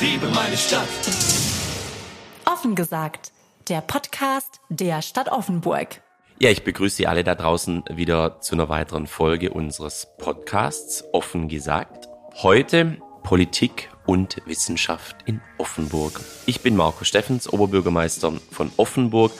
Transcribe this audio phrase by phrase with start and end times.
[0.00, 0.88] Ich liebe meine Stadt.
[2.46, 3.32] Offen gesagt,
[3.68, 6.00] der Podcast der Stadt Offenburg.
[6.38, 11.48] Ja, ich begrüße Sie alle da draußen wieder zu einer weiteren Folge unseres Podcasts Offen
[11.48, 12.08] gesagt.
[12.36, 16.18] Heute Politik und Wissenschaft in Offenburg.
[16.46, 19.32] Ich bin Marco Steffens, Oberbürgermeister von Offenburg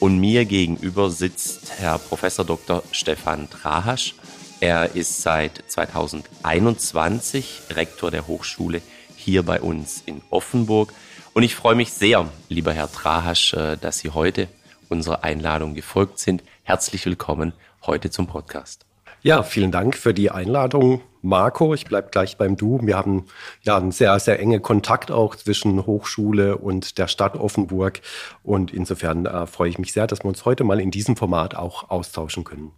[0.00, 2.82] und mir gegenüber sitzt Herr Professor Dr.
[2.90, 4.14] Stefan Trahasch.
[4.60, 8.80] Er ist seit 2021 Rektor der Hochschule
[9.26, 10.92] hier bei uns in Offenburg.
[11.34, 14.46] Und ich freue mich sehr, lieber Herr Trahasch, äh, dass Sie heute
[14.88, 16.44] unserer Einladung gefolgt sind.
[16.62, 17.52] Herzlich willkommen
[17.84, 18.86] heute zum Podcast.
[19.22, 21.74] Ja, vielen Dank für die Einladung, Marco.
[21.74, 22.78] Ich bleibe gleich beim Du.
[22.82, 23.26] Wir haben
[23.62, 28.02] ja einen sehr, sehr enge Kontakt auch zwischen Hochschule und der Stadt Offenburg.
[28.44, 31.56] Und insofern äh, freue ich mich sehr, dass wir uns heute mal in diesem Format
[31.56, 32.70] auch austauschen können.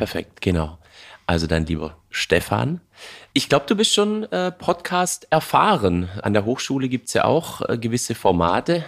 [0.00, 0.78] Perfekt, genau.
[1.26, 2.80] Also dann lieber Stefan.
[3.34, 6.08] Ich glaube, du bist schon äh, Podcast erfahren.
[6.22, 8.82] An der Hochschule gibt es ja auch äh, gewisse Formate.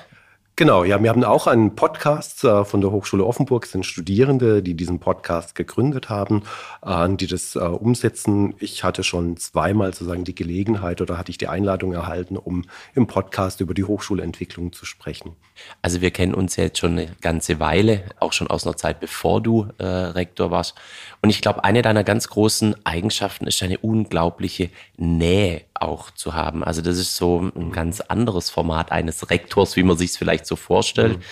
[0.62, 4.74] Genau, ja, wir haben auch einen Podcast äh, von der Hochschule Offenburg, sind Studierende, die
[4.74, 6.44] diesen Podcast gegründet haben,
[6.86, 8.54] äh, die das äh, umsetzen.
[8.60, 12.62] Ich hatte schon zweimal sozusagen die Gelegenheit oder hatte ich die Einladung erhalten, um
[12.94, 15.34] im Podcast über die Hochschulentwicklung zu sprechen.
[15.82, 19.00] Also wir kennen uns ja jetzt schon eine ganze Weile, auch schon aus einer Zeit,
[19.00, 20.76] bevor du äh, Rektor warst.
[21.22, 26.62] Und ich glaube, eine deiner ganz großen Eigenschaften ist eine unglaubliche Nähe auch zu haben.
[26.64, 30.46] Also das ist so ein ganz anderes Format eines Rektors, wie man sich es vielleicht
[30.46, 31.18] so vorstellt.
[31.18, 31.22] Mhm.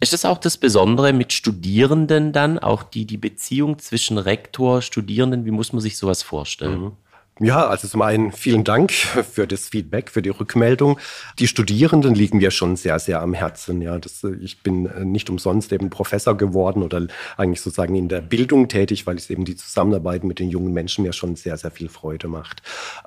[0.00, 5.44] Ist das auch das Besondere mit Studierenden dann, auch die, die Beziehung zwischen Rektor, Studierenden,
[5.44, 6.80] wie muss man sich sowas vorstellen?
[6.80, 6.92] Mhm.
[7.40, 10.98] Ja, also zum einen vielen Dank für das Feedback, für die Rückmeldung.
[11.38, 13.80] Die Studierenden liegen mir schon sehr, sehr am Herzen.
[13.80, 18.66] Ja, das, ich bin nicht umsonst eben Professor geworden oder eigentlich sozusagen in der Bildung
[18.66, 21.88] tätig, weil es eben die Zusammenarbeit mit den jungen Menschen mir schon sehr, sehr viel
[21.88, 22.60] Freude macht.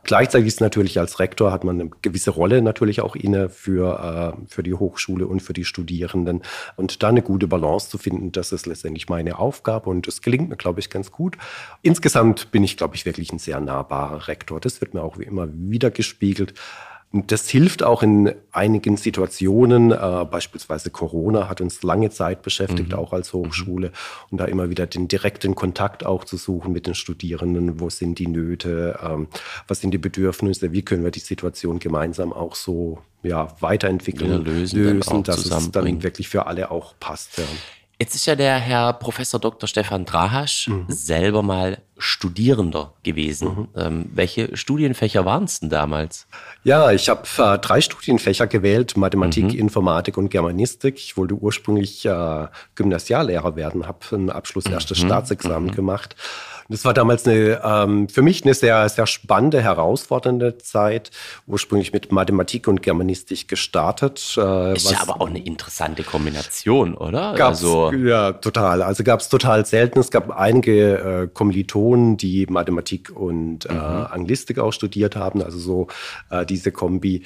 [0.04, 4.46] Gleichzeitig ist natürlich als Rektor hat man eine gewisse Rolle natürlich auch inne für, äh,
[4.48, 6.42] für die Hochschule und für die Studierenden.
[6.78, 10.48] Und da eine gute Balance zu finden, das ist letztendlich meine Aufgabe und es gelingt
[10.48, 11.38] mir, glaube ich, ganz gut.
[11.82, 14.60] Insgesamt bin ich, glaube ich, wirklich ein sehr nahbarer Rektor.
[14.60, 16.54] Das wird mir auch wie immer wieder gespiegelt.
[17.14, 22.94] Und das hilft auch in einigen Situationen, äh, beispielsweise Corona hat uns lange Zeit beschäftigt,
[22.94, 22.96] mhm.
[22.96, 23.94] auch als Hochschule, mhm.
[24.32, 27.82] und da immer wieder den direkten Kontakt auch zu suchen mit den Studierenden.
[27.82, 28.98] Wo sind die Nöte?
[29.04, 29.28] Ähm,
[29.68, 30.72] was sind die Bedürfnisse?
[30.72, 35.72] Wie können wir die Situation gemeinsam auch so ja, weiterentwickeln, ja, lösen, lösen dass es
[35.72, 37.38] dann wirklich für alle auch passt.
[37.38, 37.44] Ja.
[38.02, 39.68] Jetzt ist ja der Herr Professor Dr.
[39.68, 40.86] Stefan Drahasch mhm.
[40.88, 43.48] selber mal Studierender gewesen.
[43.48, 43.68] Mhm.
[43.80, 46.26] Ähm, welche Studienfächer waren es denn damals?
[46.64, 49.60] Ja, ich habe äh, drei Studienfächer gewählt: Mathematik, mhm.
[49.60, 50.96] Informatik und Germanistik.
[50.96, 55.06] Ich wollte ursprünglich äh, Gymnasiallehrer werden, habe einen Abschluss erstes mhm.
[55.06, 55.76] Staatsexamen mhm.
[55.76, 56.16] gemacht
[56.72, 61.12] das war damals eine, ähm, für mich eine sehr, sehr spannende, herausfordernde Zeit.
[61.46, 64.36] Ursprünglich mit Mathematik und Germanistik gestartet.
[64.38, 67.34] Äh, ist ja aber auch eine interessante Kombination, oder?
[67.36, 68.82] Gab's, also ja, total.
[68.82, 70.00] Also gab es total selten.
[70.00, 73.80] Es gab einige äh, Kommilitonen, die Mathematik und äh, mhm.
[73.80, 75.44] Anglistik auch studiert haben.
[75.44, 75.88] Also so
[76.30, 77.24] äh, diese Kombi.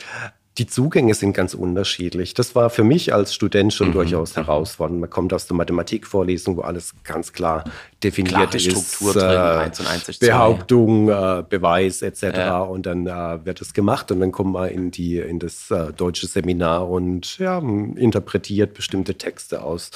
[0.57, 2.33] Die Zugänge sind ganz unterschiedlich.
[2.33, 3.93] Das war für mich als Student schon mhm.
[3.93, 5.01] durchaus herausfordernd.
[5.01, 7.65] Man kommt aus der Mathematikvorlesung, wo alles ganz klar
[8.01, 8.63] definiert Klare ist.
[8.63, 12.23] Struktur äh, drin, 1 und 1 Behauptung, äh, Beweis etc.
[12.23, 12.59] Ja.
[12.59, 15.91] Und dann äh, wird es gemacht und dann kommt man in, die, in das äh,
[15.91, 19.91] deutsche Seminar und ja, interpretiert bestimmte Texte aus.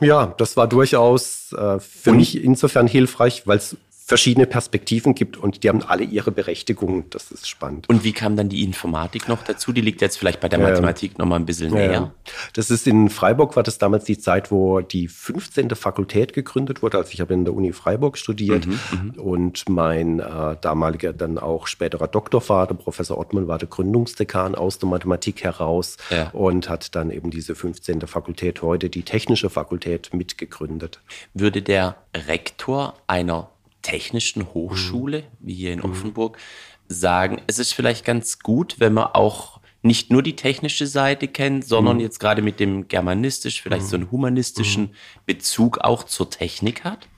[0.00, 3.76] Ja, das war durchaus äh, für und mich insofern hilfreich, weil es
[4.08, 7.10] verschiedene Perspektiven gibt und die haben alle ihre Berechtigung.
[7.10, 7.90] Das ist spannend.
[7.90, 9.70] Und wie kam dann die Informatik noch dazu?
[9.70, 11.92] Die liegt jetzt vielleicht bei der Mathematik äh, noch mal ein bisschen näher.
[11.92, 12.12] Ja.
[12.54, 15.68] Das ist in Freiburg war das damals die Zeit, wo die 15.
[15.74, 16.96] Fakultät gegründet wurde.
[16.96, 21.36] Also ich habe in der Uni Freiburg studiert mhm, mhm, und mein äh, damaliger dann
[21.36, 26.30] auch späterer Doktorvater, Professor Ottmann, war der Gründungsdekan aus der Mathematik heraus ja.
[26.30, 28.00] und hat dann eben diese 15.
[28.06, 31.02] Fakultät heute, die technische Fakultät, mitgegründet.
[31.34, 33.50] Würde der Rektor einer
[33.82, 35.46] Technischen Hochschule, mhm.
[35.46, 35.90] wie hier in mhm.
[35.90, 36.38] Offenburg,
[36.88, 41.66] sagen, es ist vielleicht ganz gut, wenn man auch nicht nur die technische Seite kennt,
[41.66, 42.02] sondern mhm.
[42.02, 43.88] jetzt gerade mit dem germanistisch, vielleicht mhm.
[43.88, 44.90] so einen humanistischen mhm.
[45.26, 47.08] Bezug auch zur Technik hat?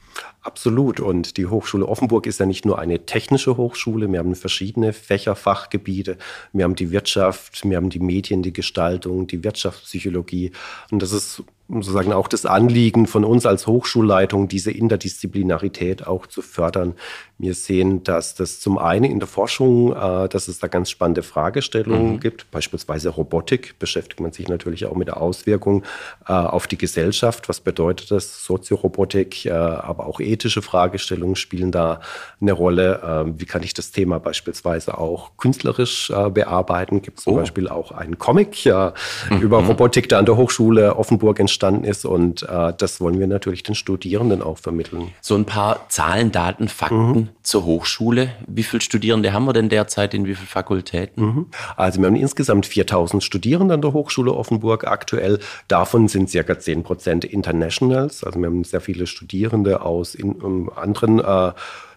[0.42, 1.00] Absolut.
[1.00, 4.10] Und die Hochschule Offenburg ist ja nicht nur eine technische Hochschule.
[4.10, 6.16] Wir haben verschiedene Fächerfachgebiete.
[6.52, 10.52] Wir haben die Wirtschaft, wir haben die Medien, die Gestaltung, die Wirtschaftspsychologie.
[10.90, 16.42] Und das ist sozusagen auch das Anliegen von uns als Hochschulleitung, diese Interdisziplinarität auch zu
[16.42, 16.94] fördern.
[17.38, 21.22] Wir sehen, dass das zum einen in der Forschung, äh, dass es da ganz spannende
[21.22, 22.20] Fragestellungen mhm.
[22.20, 22.50] gibt.
[22.50, 25.84] Beispielsweise Robotik beschäftigt man sich natürlich auch mit der Auswirkung
[26.28, 27.48] äh, auf die Gesellschaft.
[27.48, 28.44] Was bedeutet das?
[28.44, 32.00] Soziorobotik, äh, aber auch ethische Fragestellungen spielen da
[32.40, 33.24] eine Rolle.
[33.26, 37.00] Äh, wie kann ich das Thema beispielsweise auch künstlerisch äh, bearbeiten?
[37.00, 37.36] Gibt es zum oh.
[37.36, 39.40] Beispiel auch einen Comic mhm.
[39.40, 42.04] über Robotik, der an der Hochschule Offenburg entstanden ist.
[42.04, 45.12] Und äh, das wollen wir natürlich den Studierenden auch vermitteln.
[45.20, 47.10] So ein paar Zahlen, Daten, Fakten.
[47.10, 48.30] Mhm zur Hochschule.
[48.46, 51.24] Wie viele Studierende haben wir denn derzeit in wie vielen Fakultäten?
[51.24, 51.46] Mhm.
[51.76, 55.40] Also wir haben insgesamt 4000 Studierende an der Hochschule Offenburg aktuell.
[55.66, 58.22] Davon sind circa 10 Prozent Internationals.
[58.22, 61.52] Also wir haben sehr viele Studierende aus in, um, anderen äh,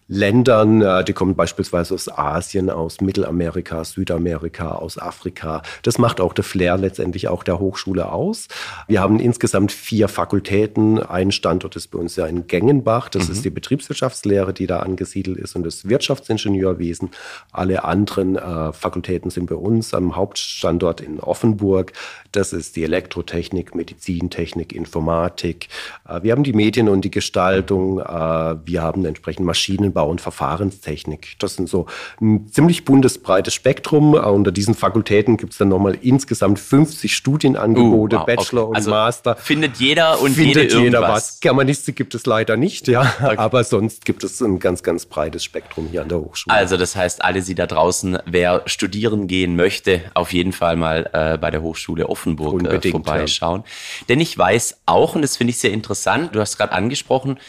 [0.08, 5.62] Ländern, äh, die kommen beispielsweise aus Asien, aus Mittelamerika, Südamerika, aus Afrika.
[5.82, 8.48] Das macht auch der Flair letztendlich auch der Hochschule aus.
[8.88, 11.02] Wir haben insgesamt vier Fakultäten.
[11.02, 13.10] Ein Standort ist bei uns ja in Gengenbach.
[13.10, 13.34] Das mhm.
[13.34, 17.12] ist die Betriebswirtschaftslehre, die da angesiedelt ist und das Wirtschaftsingenieurwesen.
[17.52, 21.94] Alle anderen äh, Fakultäten sind bei uns am Hauptstandort in Offenburg.
[22.32, 25.70] Das ist die Elektrotechnik, Medizintechnik, Informatik.
[26.08, 28.00] Äh, wir haben die Medien und die Gestaltung.
[28.00, 31.36] Äh, wir haben entsprechend Maschinen Maschinenbau und Verfahrenstechnik.
[31.40, 31.86] Das sind so
[32.22, 34.14] ein ziemlich buntes, breites Spektrum.
[34.14, 38.76] Unter diesen Fakultäten gibt es dann nochmal insgesamt 50 Studienangebote, uh, wow, Bachelor okay.
[38.78, 39.36] also und Master.
[39.36, 41.40] Findet jeder und findet jede jeder was.
[41.40, 43.14] Germanistik gibt es leider nicht, ja.
[43.24, 43.38] Okay.
[43.38, 46.56] Aber sonst gibt es ein ganz, ganz breites Spektrum hier an der Hochschule.
[46.56, 51.10] Also das heißt, alle Sie da draußen, wer studieren gehen möchte, auf jeden Fall mal
[51.14, 53.64] äh, bei der Hochschule Offenburg äh, vorbeischauen.
[53.66, 54.06] Ja.
[54.10, 57.40] Denn ich weiß auch, und das finde ich sehr interessant, du hast gerade angesprochen,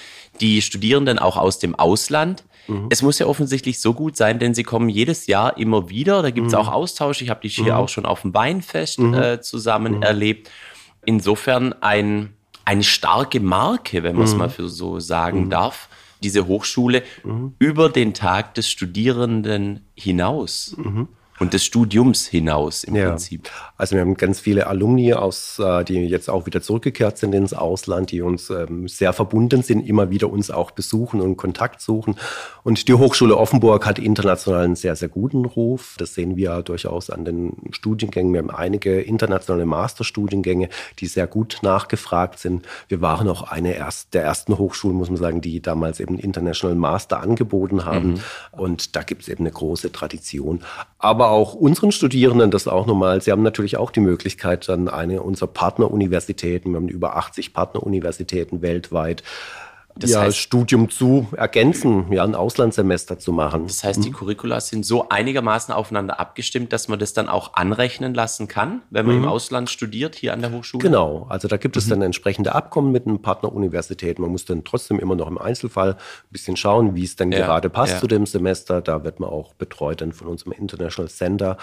[0.41, 2.45] die Studierenden auch aus dem Ausland.
[2.67, 2.89] Mhm.
[2.91, 6.23] Es muss ja offensichtlich so gut sein, denn sie kommen jedes Jahr immer wieder.
[6.23, 6.59] Da gibt es mhm.
[6.61, 7.23] auch Austausch.
[7.23, 7.79] Ich habe die hier mhm.
[7.79, 9.15] auch schon auf dem Weinfest mhm.
[9.15, 10.03] äh, zusammen mhm.
[10.03, 10.51] erlebt.
[11.05, 12.33] Insofern ein,
[12.65, 15.89] eine starke Marke, wenn man es mal für so sagen darf,
[16.23, 17.03] diese Hochschule
[17.59, 20.75] über den Tag des Studierenden hinaus
[21.45, 23.11] und des Studiums hinaus im ja.
[23.11, 23.51] Prinzip.
[23.77, 27.53] Also wir haben ganz viele Alumni aus, äh, die jetzt auch wieder zurückgekehrt sind ins
[27.53, 32.17] Ausland, die uns ähm, sehr verbunden sind, immer wieder uns auch besuchen und Kontakt suchen.
[32.63, 35.97] Und die Hochschule Offenburg hat international einen sehr, sehr guten Ruf.
[35.99, 38.33] Das sehen wir durchaus an den Studiengängen.
[38.33, 42.65] Wir haben einige internationale Masterstudiengänge, die sehr gut nachgefragt sind.
[42.89, 43.75] Wir waren auch eine
[44.15, 48.13] der ersten Hochschulen, muss man sagen, die damals eben International Master angeboten haben.
[48.13, 48.21] Mhm.
[48.53, 50.63] Und da gibt es eben eine große Tradition.
[50.99, 53.21] Aber auch unseren Studierenden das auch nochmal.
[53.21, 58.63] Sie haben natürlich auch die Möglichkeit, dann eine unserer Partneruniversitäten, wir haben über 80 Partneruniversitäten
[58.63, 59.23] weltweit,
[59.97, 63.69] das ja, heißt, Studium zu ergänzen, ja, ein Auslandssemester zu machen.
[63.69, 64.15] Das heißt, die mhm.
[64.15, 69.07] Curricula sind so einigermaßen aufeinander abgestimmt, dass man das dann auch anrechnen lassen kann, wenn
[69.07, 69.25] man mhm.
[69.25, 70.83] im Ausland studiert, hier an der Hochschule?
[70.83, 71.91] Genau, also da gibt es mhm.
[71.91, 74.19] dann entsprechende Abkommen mit einem Partneruniversität.
[74.19, 75.97] Man muss dann trotzdem immer noch im Einzelfall ein
[76.31, 78.01] bisschen schauen, wie es dann ja, gerade passt ja.
[78.01, 78.81] zu dem Semester.
[78.81, 81.57] Da wird man auch betreut dann von unserem International Center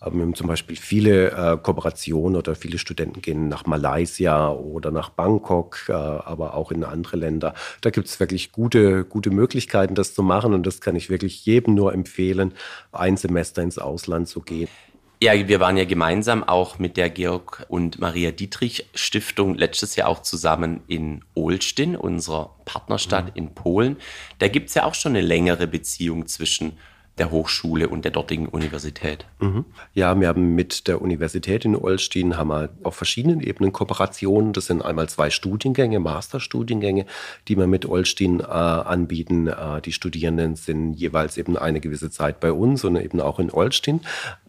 [0.00, 5.10] wir haben zum Beispiel viele äh, Kooperationen oder viele Studenten gehen nach Malaysia oder nach
[5.10, 7.54] Bangkok, äh, aber auch in andere Länder.
[7.80, 11.44] Da gibt es wirklich gute, gute Möglichkeiten, das zu machen und das kann ich wirklich
[11.44, 12.54] jedem nur empfehlen,
[12.92, 14.68] ein Semester ins Ausland zu gehen.
[15.20, 20.08] Ja, wir waren ja gemeinsam auch mit der Georg und Maria Dietrich Stiftung letztes Jahr
[20.08, 23.32] auch zusammen in Olsztyn, unserer Partnerstadt mhm.
[23.34, 23.96] in Polen.
[24.38, 26.78] Da gibt es ja auch schon eine längere Beziehung zwischen
[27.18, 29.26] der Hochschule und der dortigen Universität.
[29.40, 29.64] Mhm.
[29.94, 34.52] Ja, wir haben mit der Universität in Olsztyn haben wir auf verschiedenen Ebenen Kooperationen.
[34.52, 37.06] Das sind einmal zwei Studiengänge, Masterstudiengänge,
[37.48, 39.48] die wir mit Olsztyn äh, anbieten.
[39.48, 43.50] Äh, die Studierenden sind jeweils eben eine gewisse Zeit bei uns und eben auch in
[43.50, 44.00] Olsztyn.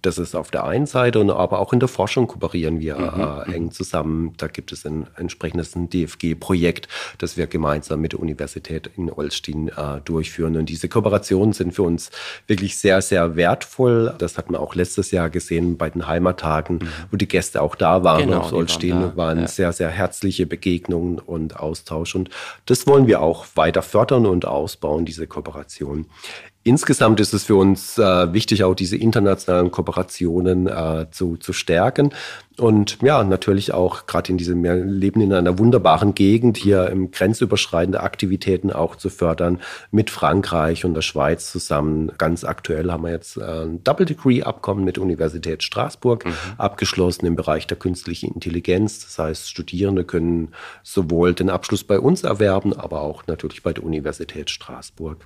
[0.01, 3.51] Das ist auf der einen Seite und aber auch in der Forschung kooperieren wir mhm.
[3.51, 4.33] äh, eng zusammen.
[4.37, 6.87] Da gibt es ein entsprechendes DFG-Projekt,
[7.17, 10.57] das wir gemeinsam mit der Universität in Olsztyn äh, durchführen.
[10.57, 12.11] Und diese Kooperationen sind für uns
[12.47, 14.15] wirklich sehr, sehr wertvoll.
[14.17, 16.89] Das hat man auch letztes Jahr gesehen bei den Heimattagen, mhm.
[17.11, 19.01] wo die Gäste auch da waren genau, aus Olsztyn.
[19.01, 19.47] Waren, waren ja.
[19.47, 22.15] sehr, sehr herzliche Begegnungen und Austausch.
[22.15, 22.29] Und
[22.65, 26.05] das wollen wir auch weiter fördern und ausbauen, diese Kooperation.
[26.69, 32.13] Insgesamt ist es für uns äh, wichtig, auch diese internationalen Kooperationen äh, zu, zu stärken.
[32.59, 37.09] Und ja, natürlich auch gerade in diesem, wir leben in einer wunderbaren Gegend, hier im
[37.09, 42.11] grenzüberschreitende Aktivitäten auch zu fördern, mit Frankreich und der Schweiz zusammen.
[42.19, 46.33] Ganz aktuell haben wir jetzt äh, ein Double Degree Abkommen mit der Universität Straßburg mhm.
[46.59, 48.99] abgeschlossen im Bereich der künstlichen Intelligenz.
[49.03, 50.49] Das heißt, Studierende können
[50.83, 55.25] sowohl den Abschluss bei uns erwerben, aber auch natürlich bei der Universität Straßburg.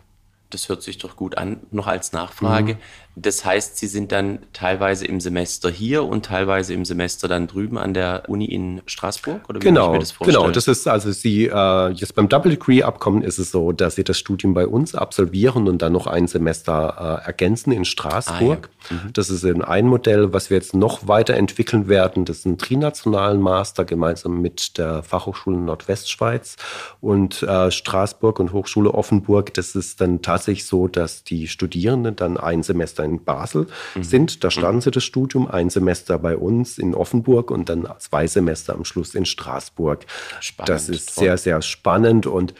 [0.53, 2.75] Das hört sich doch gut an, noch als Nachfrage.
[2.75, 2.79] Mhm.
[3.15, 7.77] Das heißt, Sie sind dann teilweise im Semester hier und teilweise im Semester dann drüben
[7.77, 9.47] an der Uni in Straßburg?
[9.49, 10.49] Oder wie genau, das genau.
[10.49, 14.03] Das ist also Sie, äh, jetzt beim Double Degree Abkommen ist es so, dass Sie
[14.03, 18.69] das Studium bei uns absolvieren und dann noch ein Semester äh, ergänzen in Straßburg.
[18.71, 18.95] Ah, ja.
[18.97, 19.13] mhm.
[19.13, 22.25] Das ist ein Modell, was wir jetzt noch weiterentwickeln werden.
[22.25, 26.55] Das ist ein trinationalen Master gemeinsam mit der Fachhochschule Nordwestschweiz
[26.99, 29.53] und äh, Straßburg und Hochschule Offenburg.
[29.53, 34.03] Das ist dann tatsächlich tatsächlich so, dass die Studierenden dann ein Semester in Basel mhm.
[34.03, 34.43] sind.
[34.43, 34.81] Da starten mhm.
[34.81, 39.15] sie das Studium, ein Semester bei uns in Offenburg und dann zwei Semester am Schluss
[39.15, 40.05] in Straßburg.
[40.41, 41.23] Spannend, das ist toll.
[41.23, 42.53] sehr, sehr spannend und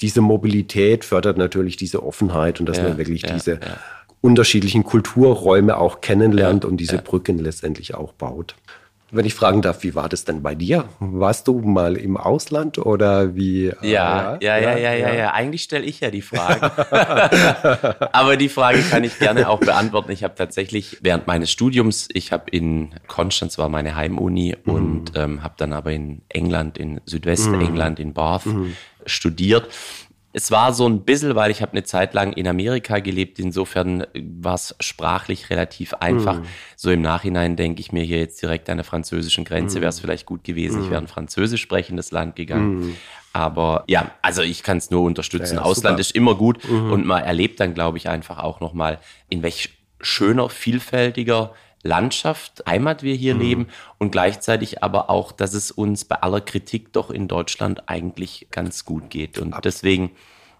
[0.00, 3.78] diese Mobilität fördert natürlich diese Offenheit und dass ja, man wirklich ja, diese ja.
[4.20, 8.54] unterschiedlichen Kulturräume auch kennenlernt und diese Brücken letztendlich auch baut.
[9.10, 10.84] Wenn ich fragen darf, wie war das denn bei dir?
[11.00, 13.72] Warst du mal im Ausland oder wie?
[13.80, 15.32] Ja, äh, ja, ja, ja, ja, ja, ja.
[15.32, 16.70] Eigentlich stelle ich ja die Frage.
[18.12, 20.12] Aber die Frage kann ich gerne auch beantworten.
[20.12, 24.72] Ich habe tatsächlich während meines Studiums, ich habe in Konstanz war meine Heimuni mhm.
[24.72, 28.04] und ähm, habe dann aber in England, in Südwestengland, mhm.
[28.04, 28.76] in Bath mhm.
[29.06, 29.68] studiert
[30.32, 34.06] es war so ein bisschen, weil ich habe eine Zeit lang in Amerika gelebt, insofern
[34.14, 36.40] war es sprachlich relativ einfach.
[36.40, 36.44] Mm.
[36.76, 39.80] So im Nachhinein denke ich mir hier jetzt direkt an der französischen Grenze, mm.
[39.80, 40.84] wäre es vielleicht gut gewesen, mm.
[40.84, 42.90] ich wäre ein französisch sprechendes Land gegangen.
[42.90, 42.96] Mm.
[43.32, 45.56] Aber ja, also ich kann es nur unterstützen.
[45.56, 46.00] Ja, ja, Ausland super.
[46.00, 46.90] ist immer gut -hmm.
[46.90, 49.70] und man erlebt dann, glaube ich, einfach auch nochmal, in welch
[50.00, 53.40] schöner, vielfältiger Landschaft, Heimat wir hier mhm.
[53.40, 53.66] leben
[53.98, 58.84] und gleichzeitig aber auch, dass es uns bei aller Kritik doch in Deutschland eigentlich ganz
[58.84, 59.38] gut geht.
[59.38, 60.10] Und deswegen,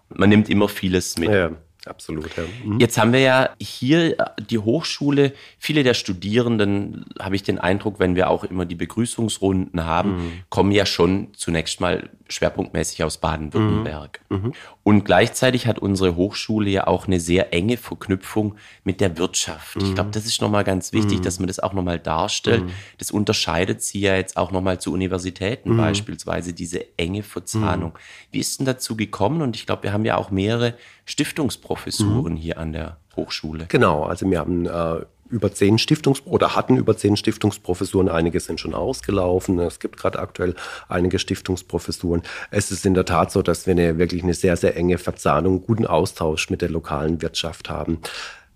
[0.09, 1.29] man nimmt immer vieles mit.
[1.29, 1.51] Ja.
[1.85, 2.43] Absolut, ja.
[2.65, 2.79] Mhm.
[2.79, 8.15] Jetzt haben wir ja hier die Hochschule, viele der Studierenden, habe ich den Eindruck, wenn
[8.15, 10.31] wir auch immer die Begrüßungsrunden haben, mhm.
[10.49, 14.21] kommen ja schon zunächst mal schwerpunktmäßig aus Baden-Württemberg.
[14.29, 14.37] Mhm.
[14.37, 14.53] mhm.
[14.83, 19.75] Und gleichzeitig hat unsere Hochschule ja auch eine sehr enge Verknüpfung mit der Wirtschaft.
[19.77, 20.13] Ich glaube, mhm.
[20.13, 21.23] das ist nochmal ganz wichtig, mhm.
[21.23, 22.63] dass man das auch nochmal darstellt.
[22.97, 27.93] Das unterscheidet sie ja jetzt auch nochmal zu Universitäten beispielsweise, diese enge Verzahnung.
[28.31, 29.41] Wie ist denn dazu gekommen?
[29.41, 30.73] Und ich glaube, wir haben ja auch mehrere
[31.05, 33.65] Stiftungsprofessuren hier an der Hochschule.
[33.67, 38.09] Genau, also wir haben äh, über zehn Stiftungs- oder hatten über zehn Stiftungsprofessuren.
[38.09, 39.59] Einige sind schon ausgelaufen.
[39.59, 40.55] Es gibt gerade aktuell
[40.87, 42.23] einige Stiftungsprofessuren.
[42.51, 45.63] Es ist in der Tat so, dass wir eine, wirklich eine sehr, sehr enge Verzahnung,
[45.65, 47.99] guten Austausch mit der lokalen Wirtschaft haben.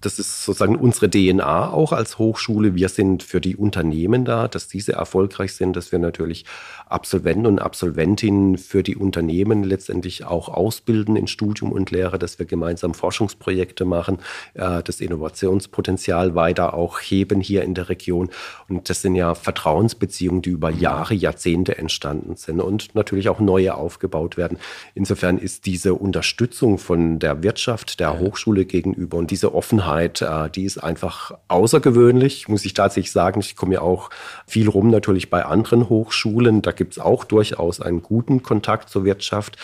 [0.03, 2.75] Das ist sozusagen unsere DNA auch als Hochschule.
[2.75, 6.43] Wir sind für die Unternehmen da, dass diese erfolgreich sind, dass wir natürlich
[6.88, 12.45] Absolventen und Absolventinnen für die Unternehmen letztendlich auch ausbilden in Studium und Lehre, dass wir
[12.45, 14.19] gemeinsam Forschungsprojekte machen,
[14.55, 18.29] äh, das Innovationspotenzial weiter auch heben hier in der Region.
[18.67, 23.75] Und das sind ja Vertrauensbeziehungen, die über Jahre, Jahrzehnte entstanden sind und natürlich auch neue
[23.75, 24.57] aufgebaut werden.
[24.95, 30.63] Insofern ist diese Unterstützung von der Wirtschaft, der Hochschule gegenüber und diese Offenheit, äh, die
[30.63, 33.39] ist einfach außergewöhnlich, muss ich tatsächlich sagen.
[33.39, 34.09] Ich komme ja auch
[34.47, 36.62] viel rum natürlich bei anderen Hochschulen.
[36.62, 39.57] Da gibt es auch durchaus einen guten Kontakt zur Wirtschaft.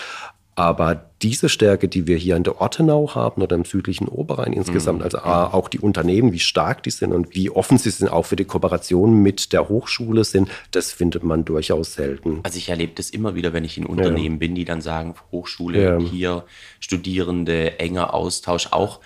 [0.60, 5.00] Aber diese Stärke, die wir hier in der Ortenau haben oder im südlichen Oberrhein insgesamt,
[5.00, 5.06] mhm.
[5.06, 8.36] also auch die Unternehmen, wie stark die sind und wie offen sie sind, auch für
[8.36, 12.42] die Kooperation mit der Hochschule sind, das findet man durchaus selten.
[12.44, 14.40] Also ich erlebe das immer wieder, wenn ich in Unternehmen ja.
[14.40, 15.98] bin, die dann sagen, Hochschule, ja.
[15.98, 16.44] hier
[16.82, 19.00] Studierende, enger Austausch, auch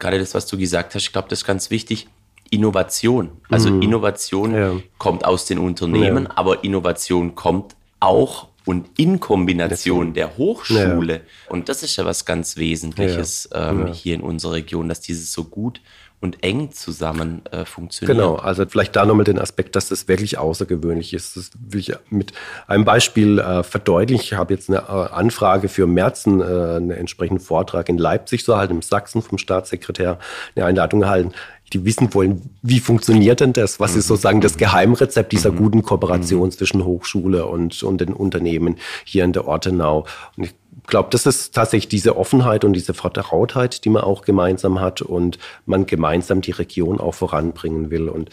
[0.00, 2.08] gerade das, was du gesagt hast, ich glaube, das ist ganz wichtig.
[2.50, 3.30] Innovation.
[3.48, 3.82] Also mhm.
[3.82, 4.72] Innovation ja.
[4.98, 6.30] kommt aus den Unternehmen, ja.
[6.34, 11.14] aber Innovation kommt auch und in Kombination der Hochschule.
[11.14, 11.20] Ja.
[11.48, 15.44] Und das ist ja was ganz Wesentliches ähm, hier in unserer Region, dass dieses so
[15.44, 15.80] gut
[16.20, 18.18] und eng zusammen äh, funktioniert.
[18.18, 21.36] Genau, also vielleicht da nochmal den Aspekt, dass das wirklich außergewöhnlich ist.
[21.36, 22.32] Das will ich mit
[22.66, 24.22] einem Beispiel äh, verdeutlichen.
[24.22, 28.56] Ich habe jetzt eine äh, Anfrage für Märzen, äh, einen entsprechenden Vortrag in Leipzig zu
[28.56, 30.18] halten, im Sachsen vom Staatssekretär,
[30.54, 31.32] eine Einladung erhalten
[31.72, 33.80] die wissen wollen, wie funktioniert denn das?
[33.80, 34.08] Was ist mhm.
[34.08, 35.56] sozusagen das Geheimrezept dieser mhm.
[35.56, 36.50] guten Kooperation mhm.
[36.52, 40.06] zwischen Hochschule und, und den Unternehmen hier in der Ortenau?
[40.36, 40.54] Und ich
[40.86, 45.38] glaube, das ist tatsächlich diese Offenheit und diese Vertrautheit, die man auch gemeinsam hat und
[45.66, 48.08] man gemeinsam die Region auch voranbringen will.
[48.08, 48.30] Und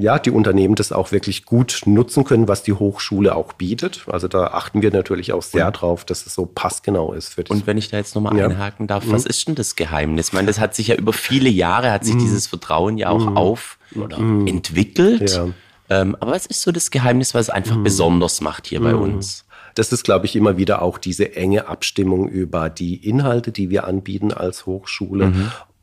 [0.00, 4.04] ja, die Unternehmen das auch wirklich gut nutzen können, was die Hochschule auch bietet.
[4.06, 7.50] Also da achten wir natürlich auch sehr drauf, dass es so passgenau ist für das.
[7.50, 8.46] Und wenn ich da jetzt nochmal ja.
[8.46, 9.12] einhaken darf, mhm.
[9.12, 10.28] was ist denn das Geheimnis?
[10.28, 12.20] Ich meine, das hat sich ja über viele Jahre, hat sich mhm.
[12.20, 13.36] dieses Vertrauen ja auch mhm.
[13.36, 14.46] auf oder mhm.
[14.46, 15.32] entwickelt.
[15.32, 15.48] Ja.
[15.90, 17.82] Ähm, aber was ist so das Geheimnis, was es einfach mhm.
[17.82, 19.02] besonders macht hier bei mhm.
[19.02, 19.46] uns?
[19.74, 23.84] Das ist, glaube ich, immer wieder auch diese enge Abstimmung über die Inhalte, die wir
[23.84, 25.32] anbieten als Hochschule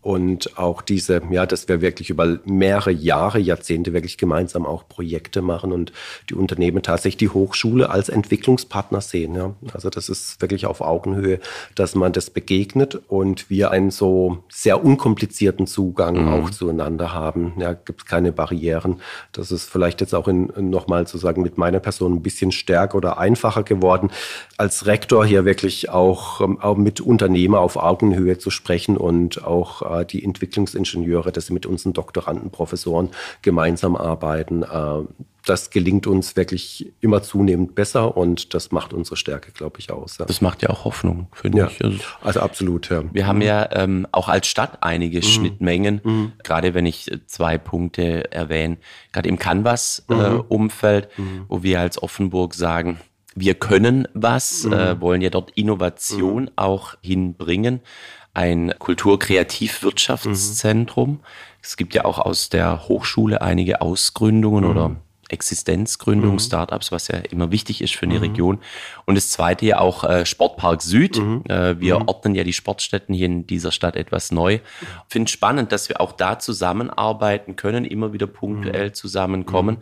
[0.05, 5.41] und auch diese, ja, dass wir wirklich über mehrere Jahre, Jahrzehnte wirklich gemeinsam auch Projekte
[5.41, 5.93] machen und
[6.29, 9.33] die Unternehmen tatsächlich die Hochschule als Entwicklungspartner sehen.
[9.33, 9.55] Ja.
[9.73, 11.39] Also das ist wirklich auf Augenhöhe,
[11.73, 16.33] dass man das begegnet und wir einen so sehr unkomplizierten Zugang mhm.
[16.33, 17.53] auch zueinander haben.
[17.57, 19.01] Ja, gibt es keine Barrieren.
[19.31, 22.97] Das ist vielleicht jetzt auch in, nochmal zu sagen, mit meiner Person ein bisschen stärker
[22.97, 24.11] oder einfacher geworden,
[24.57, 29.94] als Rektor hier wirklich auch, ähm, auch mit Unternehmer auf Augenhöhe zu sprechen und auch
[30.01, 33.09] äh, die Entwicklungsingenieure, dass sie mit unseren Doktoranden, Professoren
[33.41, 34.63] gemeinsam arbeiten.
[34.63, 35.03] Äh,
[35.45, 40.17] das gelingt uns wirklich immer zunehmend besser und das macht unsere Stärke, glaube ich, aus.
[40.17, 40.25] Ja.
[40.25, 41.83] Das macht ja auch Hoffnung, finde ja, ich.
[41.83, 43.03] Also, also, absolut, ja.
[43.13, 45.23] Wir haben ja ähm, auch als Stadt einige mhm.
[45.23, 46.33] Schnittmengen, mhm.
[46.43, 48.77] gerade wenn ich zwei Punkte erwähne,
[49.13, 51.27] gerade im Canvas-Umfeld, äh, mhm.
[51.27, 51.45] mhm.
[51.47, 52.99] wo wir als Offenburg sagen,
[53.35, 54.73] wir können was, mhm.
[54.73, 56.51] äh, wollen ja dort Innovation mhm.
[56.55, 57.81] auch hinbringen
[58.35, 61.09] ein Kultur-Kreativwirtschaftszentrum.
[61.09, 61.19] Mhm.
[61.61, 64.69] Es gibt ja auch aus der Hochschule einige Ausgründungen mhm.
[64.69, 64.95] oder
[65.29, 66.39] Existenzgründung, mhm.
[66.39, 68.21] Startups, was ja immer wichtig ist für eine mhm.
[68.21, 68.59] Region.
[69.05, 71.17] Und das zweite ja auch äh, Sportpark Süd.
[71.17, 71.43] Mhm.
[71.49, 72.07] Äh, wir mhm.
[72.07, 74.59] ordnen ja die Sportstätten hier in dieser Stadt etwas neu.
[75.09, 78.93] Finde spannend, dass wir auch da zusammenarbeiten können, immer wieder punktuell mhm.
[78.93, 79.77] zusammenkommen.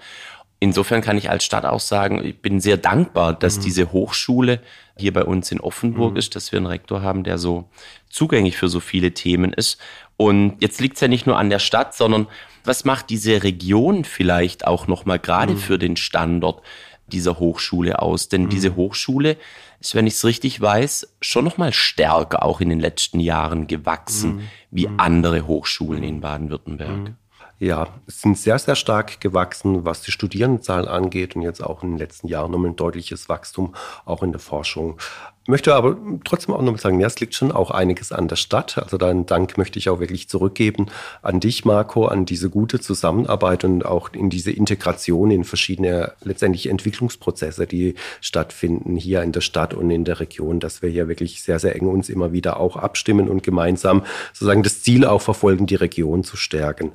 [0.63, 3.63] Insofern kann ich als Stadt auch sagen, ich bin sehr dankbar, dass mhm.
[3.63, 4.61] diese Hochschule
[4.95, 6.17] hier bei uns in Offenburg mhm.
[6.17, 7.67] ist, dass wir einen Rektor haben, der so
[8.09, 9.77] zugänglich für so viele Themen ist.
[10.15, 12.27] Und jetzt liegt es ja nicht nur an der Stadt, sondern
[12.63, 15.57] was macht diese Region vielleicht auch nochmal gerade mhm.
[15.57, 16.61] für den Standort
[17.07, 18.29] dieser Hochschule aus?
[18.29, 18.75] Denn diese mhm.
[18.77, 19.35] Hochschule
[19.81, 24.35] ist, wenn ich es richtig weiß, schon nochmal stärker auch in den letzten Jahren gewachsen
[24.37, 24.41] mhm.
[24.71, 24.97] wie mhm.
[24.97, 27.15] andere Hochschulen in Baden-Württemberg.
[27.63, 31.97] Ja, sind sehr, sehr stark gewachsen, was die Studierendenzahlen angeht und jetzt auch in den
[31.97, 34.99] letzten Jahren nochmal ein deutliches Wachstum, auch in der Forschung.
[35.47, 38.77] Möchte aber trotzdem auch noch sagen, ja, es liegt schon auch einiges an der Stadt.
[38.77, 40.87] Also deinen Dank möchte ich auch wirklich zurückgeben
[41.21, 46.67] an dich, Marco, an diese gute Zusammenarbeit und auch in diese Integration in verschiedene letztendlich
[46.67, 51.41] Entwicklungsprozesse, die stattfinden hier in der Stadt und in der Region, dass wir hier wirklich
[51.41, 54.03] sehr, sehr eng uns immer wieder auch abstimmen und gemeinsam
[54.33, 56.91] sozusagen das Ziel auch verfolgen, die Region zu stärken.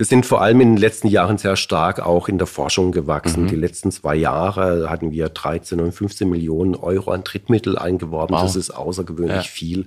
[0.00, 3.42] Wir sind vor allem in den letzten Jahren sehr stark auch in der Forschung gewachsen.
[3.42, 3.48] Mhm.
[3.48, 8.34] Die letzten zwei Jahre hatten wir 13 und 15 Millionen Euro an Drittmittel eingeworben.
[8.34, 8.40] Wow.
[8.40, 9.42] Das ist außergewöhnlich ja.
[9.42, 9.84] viel.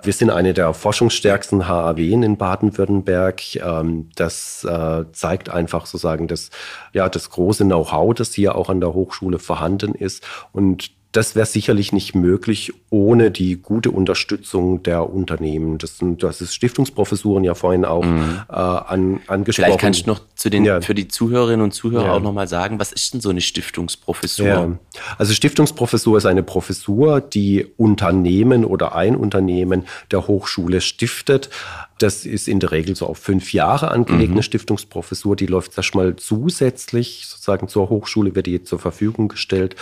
[0.00, 3.56] Wir sind eine der forschungsstärksten HAW in Baden-Württemberg.
[3.56, 6.50] Ähm, das äh, zeigt einfach sozusagen das,
[6.92, 10.24] ja, das große Know-how, das hier auch an der Hochschule vorhanden ist.
[10.52, 15.76] Und das wäre sicherlich nicht möglich ohne die gute Unterstützung der Unternehmen.
[15.76, 18.42] Das sind, das ist Stiftungsprofessuren ja vorhin auch mhm.
[18.48, 19.66] äh, an, angesprochen.
[19.66, 20.80] Vielleicht kannst du noch zu den, ja.
[20.80, 22.12] für die Zuhörerinnen und Zuhörer ja.
[22.12, 24.46] auch nochmal sagen, was ist denn so eine Stiftungsprofessur?
[24.46, 24.78] Ja.
[25.18, 31.50] Also Stiftungsprofessur ist eine Professur, die Unternehmen oder ein Unternehmen der Hochschule stiftet.
[31.98, 34.36] Das ist in der Regel so auf fünf Jahre angelegt, mhm.
[34.36, 35.34] eine Stiftungsprofessur.
[35.34, 39.74] Die läuft erstmal zusätzlich, sozusagen zur Hochschule wird die zur Verfügung gestellt.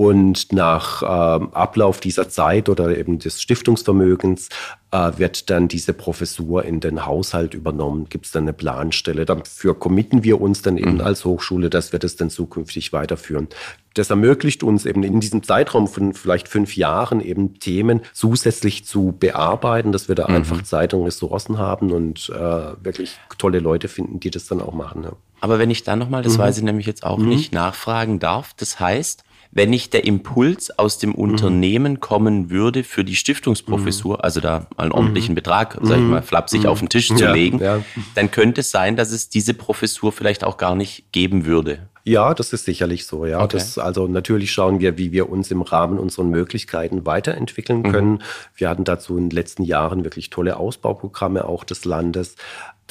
[0.00, 1.06] Und nach äh,
[1.52, 4.48] Ablauf dieser Zeit oder eben des Stiftungsvermögens
[4.92, 9.26] äh, wird dann diese Professur in den Haushalt übernommen, gibt es dann eine Planstelle.
[9.26, 11.00] Dafür committen wir uns dann eben mhm.
[11.02, 13.48] als Hochschule, dass wir das dann zukünftig weiterführen.
[13.92, 19.14] Das ermöglicht uns eben in diesem Zeitraum von vielleicht fünf Jahren eben Themen zusätzlich zu
[19.20, 20.36] bearbeiten, dass wir da mhm.
[20.36, 22.38] einfach Zeit und Ressourcen haben und äh,
[22.82, 25.02] wirklich tolle Leute finden, die das dann auch machen.
[25.02, 25.12] Ja.
[25.42, 26.38] Aber wenn ich da nochmal, das mhm.
[26.38, 27.28] weiß ich nämlich jetzt auch mhm.
[27.28, 32.00] nicht, nachfragen darf, das heißt, wenn nicht der Impuls aus dem Unternehmen mhm.
[32.00, 34.20] kommen würde für die Stiftungsprofessur, mhm.
[34.22, 35.36] also da einen ordentlichen mhm.
[35.36, 37.82] Betrag, sag ich mal, flapsig auf den Tisch zu ja, legen, ja.
[38.14, 41.88] dann könnte es sein, dass es diese Professur vielleicht auch gar nicht geben würde.
[42.04, 43.26] Ja, das ist sicherlich so.
[43.26, 43.58] Ja, okay.
[43.58, 48.12] das, also natürlich schauen wir, wie wir uns im Rahmen unserer Möglichkeiten weiterentwickeln können.
[48.12, 48.22] Mhm.
[48.56, 52.36] Wir hatten dazu in den letzten Jahren wirklich tolle Ausbauprogramme auch des Landes.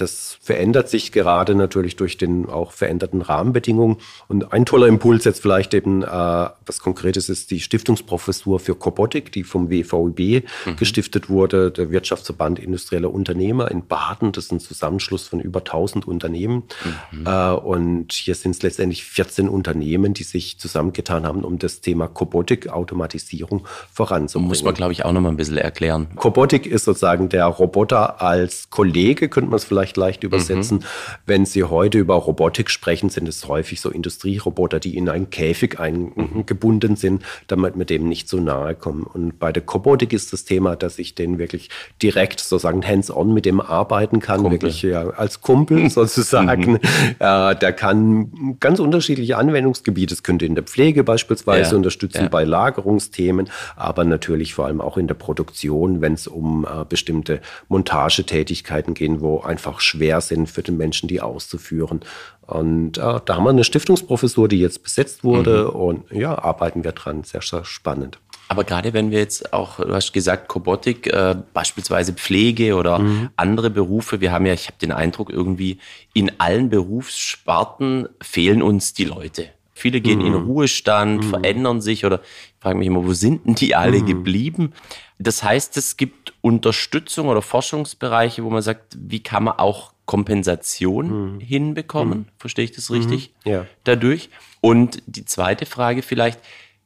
[0.02, 3.98] Das verändert sich gerade natürlich durch den auch veränderten Rahmenbedingungen.
[4.28, 9.32] Und ein toller Impuls jetzt vielleicht eben, äh, was Konkretes ist die Stiftungsprofessur für Kobotik,
[9.32, 10.76] die vom WVIB mhm.
[10.78, 14.32] gestiftet wurde, der Wirtschaftsverband industrieller Unternehmer in Baden.
[14.32, 16.64] Das ist ein Zusammenschluss von über 1000 Unternehmen.
[17.12, 17.26] Mhm.
[17.26, 22.08] Äh, und hier sind es letztendlich 14 Unternehmen, die sich zusammengetan haben, um das Thema
[22.08, 24.50] Kobotik, Automatisierung voranzubringen.
[24.50, 26.08] Muss man, glaube ich, auch noch mal ein bisschen erklären.
[26.16, 30.78] Kobotik ist sozusagen der Roboter als Kollege, könnte man es vielleicht vielleicht leicht übersetzen.
[30.80, 30.84] Mhm.
[31.26, 35.80] Wenn Sie heute über Robotik sprechen, sind es häufig so Industrieroboter, die in einen Käfig
[35.80, 39.04] eingebunden sind, damit wir dem nicht so nahe kommen.
[39.04, 41.70] Und bei der Kobotik ist das Thema, dass ich den wirklich
[42.02, 44.54] direkt sozusagen hands-on mit dem arbeiten kann, Kumpel.
[44.54, 46.74] wirklich ja, als Kumpel sozusagen.
[46.74, 46.80] Mhm.
[47.20, 51.78] äh, der kann ganz unterschiedliche Anwendungsgebiete, es könnte in der Pflege beispielsweise ja.
[51.78, 52.28] unterstützen, ja.
[52.30, 57.42] bei Lagerungsthemen, aber natürlich vor allem auch in der Produktion, wenn es um äh, bestimmte
[57.68, 62.02] Montagetätigkeiten gehen, wo einfach schwer sind für den Menschen, die auszuführen.
[62.42, 65.80] Und äh, da haben wir eine Stiftungsprofessur, die jetzt besetzt wurde mhm.
[65.80, 67.24] und ja, arbeiten wir dran.
[67.24, 68.20] Sehr, sehr spannend.
[68.50, 73.30] Aber gerade wenn wir jetzt auch, du hast gesagt, Kobotik, äh, beispielsweise Pflege oder mhm.
[73.36, 75.78] andere Berufe, wir haben ja, ich habe den Eindruck, irgendwie
[76.14, 79.50] in allen Berufssparten fehlen uns die Leute.
[79.80, 80.26] Viele gehen mhm.
[80.26, 81.30] in Ruhestand, mhm.
[81.30, 84.08] verändern sich oder ich frage mich immer, wo sind denn die alle mhm.
[84.08, 84.74] geblieben?
[85.20, 91.36] Das heißt, es gibt Unterstützung oder Forschungsbereiche, wo man sagt, wie kann man auch Kompensation
[91.36, 91.40] mhm.
[91.40, 92.20] hinbekommen?
[92.20, 92.26] Mhm.
[92.38, 93.34] Verstehe ich das richtig?
[93.46, 93.66] Ja.
[93.84, 94.30] Dadurch.
[94.62, 96.40] Und die zweite Frage vielleicht,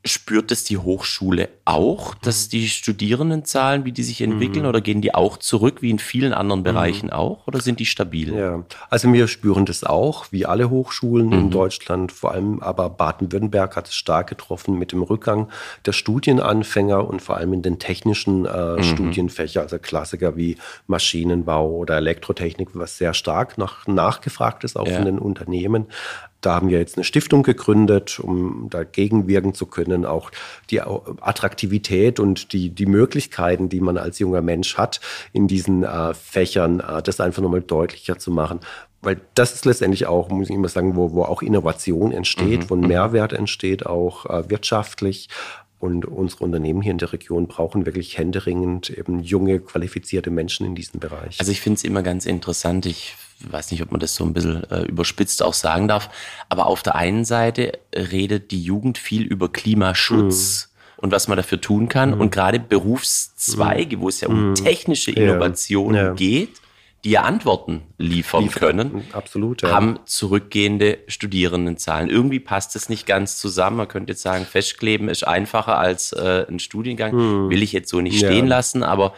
[0.06, 2.50] Spürt es die Hochschule auch, dass mhm.
[2.52, 4.70] die Studierendenzahlen, wie die sich entwickeln, mhm.
[4.70, 6.66] oder gehen die auch zurück, wie in vielen anderen mhm.
[6.66, 7.13] Bereichen mhm.
[7.13, 8.34] auch, oder sind die stabil?
[8.34, 11.52] Ja, also wir spüren das auch, wie alle Hochschulen in mhm.
[11.52, 15.50] Deutschland, vor allem aber Baden-Württemberg hat es stark getroffen mit dem Rückgang
[15.86, 18.84] der Studienanfänger und vor allem in den technischen äh, mhm.
[18.84, 24.96] Studienfächern, also Klassiker wie Maschinenbau oder Elektrotechnik, was sehr stark nach, nachgefragt ist, auch ja.
[24.96, 25.88] von den Unternehmen.
[26.43, 30.29] Da haben wir jetzt eine Stiftung gegründet, um dagegen wirken zu können, auch
[30.69, 34.99] die Attraktivität und die, die Möglichkeiten, die man als junger Mensch hat,
[35.32, 38.60] in diesen äh, Fächern, äh, das einfach nochmal deutlicher zu machen.
[39.01, 42.69] Weil das ist letztendlich auch, muss ich immer sagen, wo, wo auch Innovation entsteht, mhm.
[42.69, 42.88] wo ein mhm.
[42.88, 45.29] Mehrwert entsteht, auch äh, wirtschaftlich.
[45.79, 50.75] Und unsere Unternehmen hier in der Region brauchen wirklich händeringend eben junge, qualifizierte Menschen in
[50.75, 51.39] diesem Bereich.
[51.39, 52.86] Also ich finde es immer ganz interessant.
[52.86, 56.10] Ich weiß nicht, ob man das so ein bisschen äh, überspitzt auch sagen darf,
[56.50, 60.67] aber auf der einen Seite redet die Jugend viel über Klimaschutz.
[60.67, 60.74] Mhm.
[60.98, 62.12] Und was man dafür tun kann.
[62.12, 62.22] Mhm.
[62.22, 64.56] Und gerade Berufszweige, wo es ja um mhm.
[64.56, 66.04] technische Innovation ja.
[66.04, 66.13] Ja.
[66.13, 66.62] geht,
[67.04, 68.60] die ja Antworten liefern, liefern.
[68.60, 69.72] können, Absolut, ja.
[69.72, 72.10] haben zurückgehende Studierendenzahlen.
[72.10, 73.78] Irgendwie passt es nicht ganz zusammen.
[73.78, 77.12] Man könnte jetzt sagen, festkleben ist einfacher als äh, ein Studiengang.
[77.12, 77.50] Hm.
[77.50, 79.13] Will ich jetzt so nicht stehen lassen, aber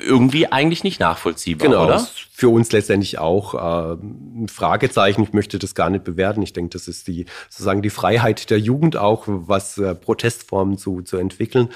[0.00, 2.06] irgendwie eigentlich nicht nachvollziehbar, genau, oder?
[2.32, 5.22] Für uns letztendlich auch äh, ein Fragezeichen.
[5.22, 6.42] Ich möchte das gar nicht bewerten.
[6.42, 11.02] Ich denke, das ist die sozusagen die Freiheit der Jugend auch, was äh, Protestformen zu,
[11.02, 11.68] zu entwickeln.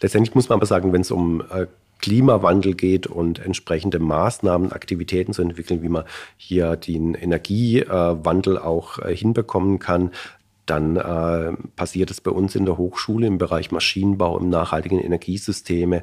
[0.00, 1.66] Letztendlich muss man aber sagen, wenn es um äh,
[2.02, 6.04] Klimawandel geht und entsprechende Maßnahmen, Aktivitäten zu entwickeln, wie man
[6.36, 10.10] hier den Energiewandel auch äh, hinbekommen kann,
[10.66, 16.02] dann äh, passiert es bei uns in der Hochschule im Bereich Maschinenbau, im nachhaltigen Energiesysteme.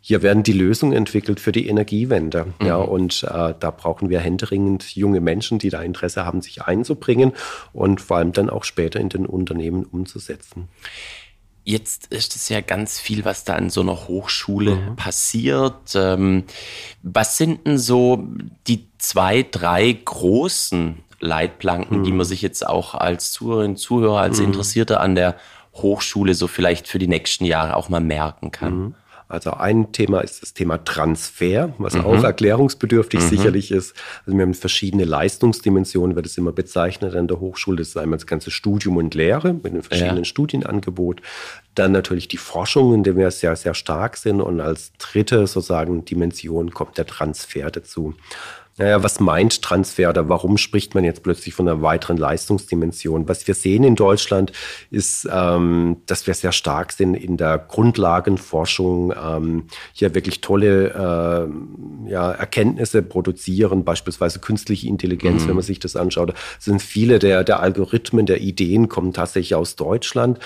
[0.00, 2.46] Hier werden die Lösungen entwickelt für die Energiewende.
[2.58, 2.66] Mhm.
[2.66, 7.32] Ja, und äh, da brauchen wir händeringend junge Menschen, die da Interesse haben, sich einzubringen
[7.72, 10.68] und vor allem dann auch später in den Unternehmen umzusetzen.
[11.62, 14.96] Jetzt ist es ja ganz viel, was da an so einer Hochschule mhm.
[14.96, 15.94] passiert.
[15.94, 16.44] Ähm,
[17.02, 18.26] was sind denn so
[18.66, 22.04] die zwei, drei großen Leitplanken, mhm.
[22.04, 24.46] die man sich jetzt auch als Zuhörerin, Zuhörer, als mhm.
[24.46, 25.36] Interessierte an der
[25.74, 28.78] Hochschule so vielleicht für die nächsten Jahre auch mal merken kann?
[28.78, 28.94] Mhm.
[29.30, 32.04] Also ein Thema ist das Thema Transfer, was mhm.
[32.04, 33.28] auch erklärungsbedürftig mhm.
[33.28, 33.94] sicherlich ist.
[34.26, 37.76] Also wir haben verschiedene Leistungsdimensionen, wird es immer bezeichnet an der Hochschule.
[37.76, 40.24] Das ist einmal das ganze Studium und Lehre mit einem verschiedenen ja.
[40.24, 41.22] Studienangebot.
[41.76, 44.40] Dann natürlich die Forschung, in der wir sehr, sehr stark sind.
[44.40, 48.14] Und als dritte sozusagen Dimension kommt der Transfer dazu
[48.80, 53.28] naja, was meint Transfer oder warum spricht man jetzt plötzlich von einer weiteren Leistungsdimension?
[53.28, 54.52] Was wir sehen in Deutschland
[54.90, 60.94] ist, ähm, dass wir sehr stark sind in der Grundlagenforschung, ähm, hier wirklich tolle
[62.06, 65.48] äh, ja, Erkenntnisse produzieren, beispielsweise künstliche Intelligenz, mhm.
[65.48, 66.32] wenn man sich das anschaut.
[66.58, 70.38] Sind viele der, der Algorithmen, der Ideen kommen tatsächlich aus Deutschland.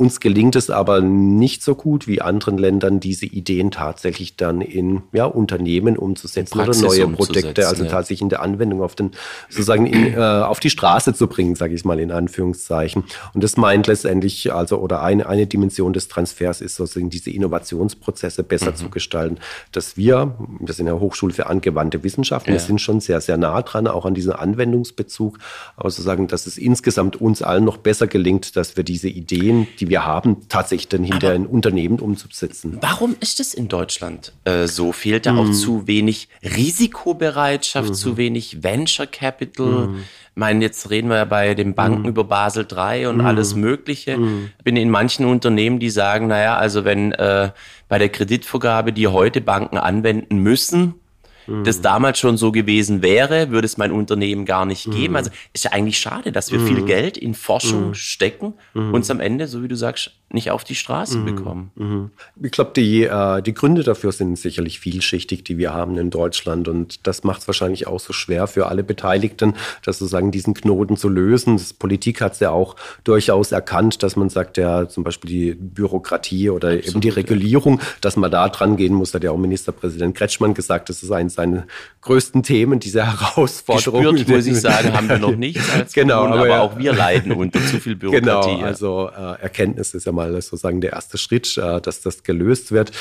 [0.00, 5.02] Uns gelingt es aber nicht so gut wie anderen Ländern, diese Ideen tatsächlich dann in
[5.12, 7.90] ja, Unternehmen umzusetzen oder neue Projekte, also ja.
[7.90, 9.10] tatsächlich in der Anwendung auf den
[9.50, 13.04] sozusagen in, äh, auf die Straße zu bringen, sage ich mal in Anführungszeichen.
[13.34, 18.42] Und das meint letztendlich also oder eine eine Dimension des Transfers ist sozusagen diese Innovationsprozesse
[18.42, 18.76] besser mhm.
[18.76, 19.36] zu gestalten,
[19.70, 22.56] dass wir, wir sind ja Hochschule für angewandte Wissenschaften, ja.
[22.56, 25.38] wir sind schon sehr sehr nah dran, auch an diesem Anwendungsbezug,
[25.76, 29.89] aber sozusagen, dass es insgesamt uns allen noch besser gelingt, dass wir diese Ideen, die
[29.90, 32.78] wir haben, tatsächlich dann hinter ein Unternehmen umzusetzen.
[32.80, 34.92] Warum ist es in Deutschland äh, so?
[34.92, 35.38] Fehlt da mhm.
[35.38, 37.94] auch zu wenig Risikobereitschaft, mhm.
[37.94, 39.88] zu wenig Venture Capital?
[39.88, 39.96] Mhm.
[39.98, 42.08] Ich meine, jetzt reden wir ja bei den Banken mhm.
[42.08, 43.26] über Basel III und mhm.
[43.26, 44.16] alles Mögliche.
[44.16, 44.50] Mhm.
[44.62, 47.50] Bin in manchen Unternehmen, die sagen, naja, also wenn äh,
[47.88, 50.94] bei der Kreditvergabe, die heute Banken anwenden müssen,
[51.50, 51.64] mhm.
[51.64, 54.92] das damals schon so gewesen wäre, würde es mein Unternehmen gar nicht mhm.
[54.92, 55.16] geben.
[55.16, 56.86] Also ist ja eigentlich schade, dass wir viel mhm.
[56.86, 57.94] Geld in Forschung mhm.
[57.94, 58.94] stecken, mhm.
[58.94, 62.12] uns am Ende, so wie du sagst, nicht auf die Straße bekommen.
[62.40, 66.68] Ich glaube, die, äh, die Gründe dafür sind sicherlich vielschichtig, die wir haben in Deutschland.
[66.68, 70.96] Und das macht es wahrscheinlich auch so schwer für alle Beteiligten, dass sozusagen diesen Knoten
[70.96, 71.56] zu lösen.
[71.56, 75.54] Das Politik hat es ja auch durchaus erkannt, dass man sagt, ja, zum Beispiel die
[75.54, 79.38] Bürokratie oder Absolut, eben die Regulierung, dass man da dran gehen muss, hat ja auch
[79.38, 81.66] Ministerpräsident Kretschmann gesagt, das ist eines seiner
[82.02, 84.14] größten Themen, diese Herausforderung.
[84.14, 86.60] Gespürt, muss ich sagen, haben wir noch nicht als genau, Kommunen, aber, ja.
[86.60, 88.56] auch wir leiden unter zu viel Bürokratie.
[88.56, 92.72] Genau, also äh, Erkenntnis ist ja mal sozusagen der erste Schritt, äh, dass das gelöst
[92.72, 92.92] wird.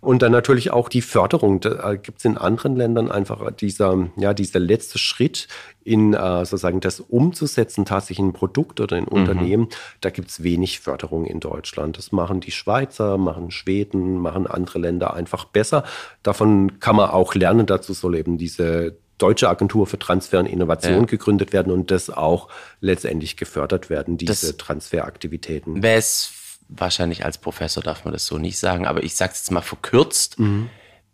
[0.00, 1.60] Und dann natürlich auch die Förderung.
[1.60, 5.48] Da äh, gibt es in anderen Ländern einfach dieser, ja, dieser letzte Schritt
[5.82, 9.20] in äh, sozusagen das umzusetzen, tatsächlich in ein Produkt oder in ein mhm.
[9.20, 9.68] Unternehmen.
[10.00, 11.98] Da gibt es wenig Förderung in Deutschland.
[11.98, 15.84] Das machen die Schweizer, machen Schweden, machen andere Länder einfach besser.
[16.22, 17.66] Davon kann man auch lernen.
[17.66, 21.04] Dazu soll eben diese Deutsche Agentur für Transfer und Innovation ja.
[21.04, 22.48] gegründet werden und das auch
[22.80, 25.82] letztendlich gefördert werden, diese das Transferaktivitäten.
[25.82, 26.24] Wer es
[26.68, 29.60] wahrscheinlich als Professor darf man das so nicht sagen, aber ich sage es jetzt mal
[29.60, 30.38] verkürzt.
[30.38, 30.68] Mhm.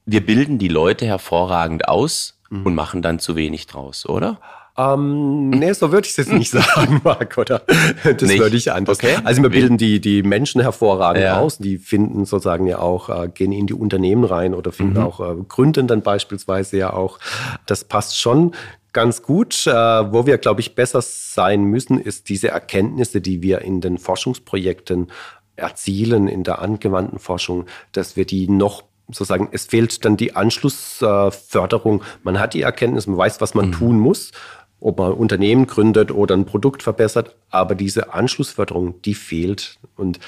[0.06, 2.66] Wir bilden die Leute hervorragend aus mhm.
[2.66, 4.40] und machen dann zu wenig draus, oder?
[4.76, 7.62] Ähm, nee, so würde ich es jetzt nicht sagen, Marc, oder?
[8.04, 8.38] Das nicht?
[8.38, 8.98] würde ich anders.
[8.98, 9.16] Okay.
[9.24, 11.40] Also wir bilden die, die Menschen hervorragend ja.
[11.40, 11.58] aus.
[11.58, 15.04] Die finden sozusagen ja auch, äh, gehen in die Unternehmen rein oder finden mhm.
[15.04, 17.18] auch, äh, gründen dann beispielsweise ja auch.
[17.66, 18.52] Das passt schon
[18.92, 19.66] ganz gut.
[19.66, 23.98] Äh, wo wir, glaube ich, besser sein müssen, ist diese Erkenntnisse, die wir in den
[23.98, 25.10] Forschungsprojekten
[25.60, 32.02] erzielen in der angewandten Forschung, dass wir die noch sozusagen, es fehlt dann die Anschlussförderung.
[32.22, 33.72] Man hat die Erkenntnis, man weiß, was man mhm.
[33.72, 34.32] tun muss,
[34.78, 39.78] ob man Unternehmen gründet oder ein Produkt verbessert, aber diese Anschlussförderung, die fehlt.
[39.96, 40.20] Und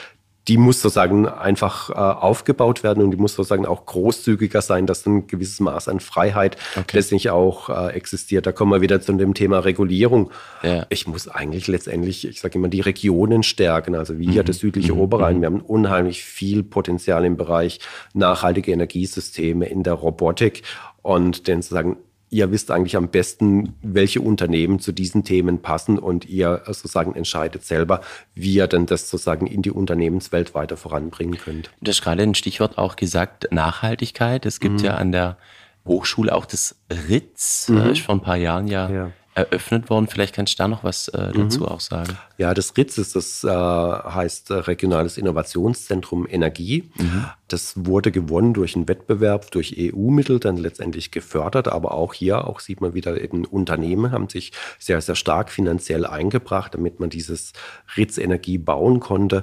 [0.49, 5.07] die muss sozusagen einfach äh, aufgebaut werden und die muss sozusagen auch großzügiger sein, dass
[5.07, 6.97] ein gewisses Maß an Freiheit okay.
[6.97, 8.47] letztendlich auch äh, existiert.
[8.47, 10.31] Da kommen wir wieder zu dem Thema Regulierung.
[10.63, 10.87] Ja.
[10.89, 13.95] Ich muss eigentlich letztendlich, ich sage immer, die Regionen stärken.
[13.95, 14.47] Also wie hier mhm.
[14.47, 15.01] das südliche mhm.
[15.01, 15.37] Oberrhein.
[15.37, 15.41] Mhm.
[15.41, 17.79] Wir haben unheimlich viel Potenzial im Bereich
[18.15, 20.63] nachhaltige Energiesysteme, in der Robotik
[21.03, 21.99] und den sozusagen
[22.33, 27.65] ihr wisst eigentlich am besten, welche Unternehmen zu diesen Themen passen und ihr sozusagen entscheidet
[27.65, 28.01] selber,
[28.35, 31.71] wie ihr denn das sozusagen in die Unternehmenswelt weiter voranbringen könnt.
[31.83, 34.47] Du hast gerade ein Stichwort auch gesagt, Nachhaltigkeit.
[34.47, 34.87] Es gibt mhm.
[34.87, 35.37] ja an der
[35.85, 37.91] Hochschule auch das RITZ, mhm.
[37.91, 40.09] ist vor ein paar Jahren ja, ja eröffnet worden.
[40.09, 41.67] Vielleicht kannst du da noch was äh, dazu mhm.
[41.67, 42.19] auch sagen.
[42.37, 46.91] Ja, das RITS ist das äh, heißt äh, Regionales Innovationszentrum Energie.
[46.97, 47.27] Mhm.
[47.49, 51.69] Das wurde gewonnen durch einen Wettbewerb, durch EU-Mittel dann letztendlich gefördert.
[51.69, 56.07] Aber auch hier, auch sieht man wieder eben Unternehmen haben sich sehr, sehr stark finanziell
[56.07, 57.53] eingebracht, damit man dieses
[57.97, 59.43] RITS Energie bauen konnte.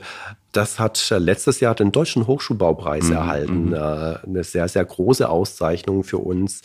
[0.51, 3.13] Das hat äh, letztes Jahr den Deutschen Hochschulbaupreis mhm.
[3.13, 3.65] erhalten.
[3.67, 3.73] Mhm.
[3.73, 6.61] Äh, eine sehr, sehr große Auszeichnung für uns,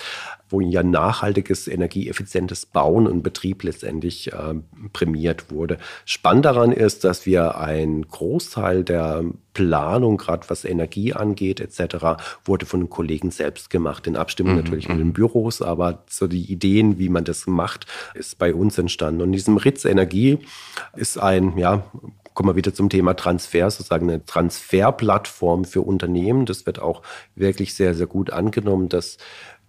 [0.48, 4.54] wo ja nachhaltiges, energieeffizientes Bauen und Betrieb letztendlich äh,
[4.92, 5.78] prämiert wurde.
[6.04, 12.66] Spannend daran ist, dass wir einen Großteil der Planung, gerade was Energie angeht, etc., wurde
[12.66, 14.06] von den Kollegen selbst gemacht.
[14.06, 14.60] In Abstimmung mhm.
[14.60, 15.12] natürlich mit den mhm.
[15.12, 19.20] Büros, aber so die Ideen, wie man das macht, ist bei uns entstanden.
[19.20, 20.38] Und diesem Ritz Energie
[20.96, 21.84] ist ein, ja,
[22.34, 26.46] kommen wir wieder zum Thema Transfer, sozusagen eine Transferplattform für Unternehmen.
[26.46, 27.02] Das wird auch
[27.36, 29.16] wirklich sehr, sehr gut angenommen, dass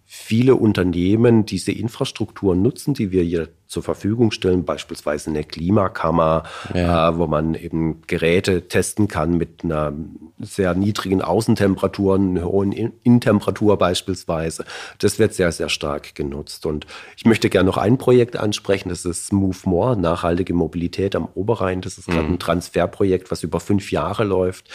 [0.05, 7.09] viele Unternehmen diese Infrastruktur nutzen, die wir hier zur Verfügung stellen, beispielsweise eine Klimakammer, ja.
[7.09, 9.93] äh, wo man eben Geräte testen kann mit einer
[10.39, 14.65] sehr niedrigen Außentemperatur, einer hohen Innentemperatur beispielsweise.
[14.99, 16.67] Das wird sehr, sehr stark genutzt.
[16.67, 16.85] Und
[17.17, 21.81] ich möchte gerne noch ein Projekt ansprechen, das ist Move More, nachhaltige Mobilität am Oberrhein.
[21.81, 22.33] Das ist gerade mhm.
[22.33, 24.69] ein Transferprojekt, was über fünf Jahre läuft,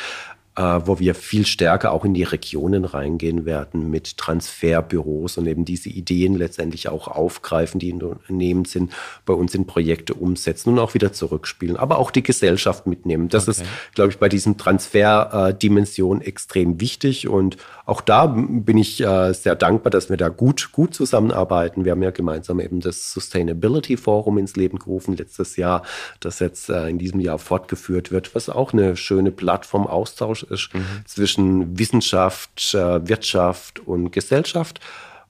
[0.61, 5.89] wo wir viel stärker auch in die Regionen reingehen werden mit Transferbüros und eben diese
[5.89, 8.93] Ideen letztendlich auch aufgreifen, die in Unternehmen sind,
[9.25, 13.29] bei uns in Projekte umsetzen und auch wieder zurückspielen, aber auch die Gesellschaft mitnehmen.
[13.29, 13.63] Das okay.
[13.63, 19.57] ist, glaube ich, bei diesen Transferdimensionen extrem wichtig und auch da bin ich äh, sehr
[19.57, 21.85] dankbar, dass wir da gut, gut zusammenarbeiten.
[21.85, 25.83] Wir haben ja gemeinsam eben das Sustainability Forum ins Leben gerufen letztes Jahr,
[26.21, 30.75] das jetzt äh, in diesem Jahr fortgeführt wird, was auch eine schöne Plattform Austausch ist
[30.75, 30.85] mhm.
[31.07, 34.81] zwischen Wissenschaft, äh, Wirtschaft und Gesellschaft.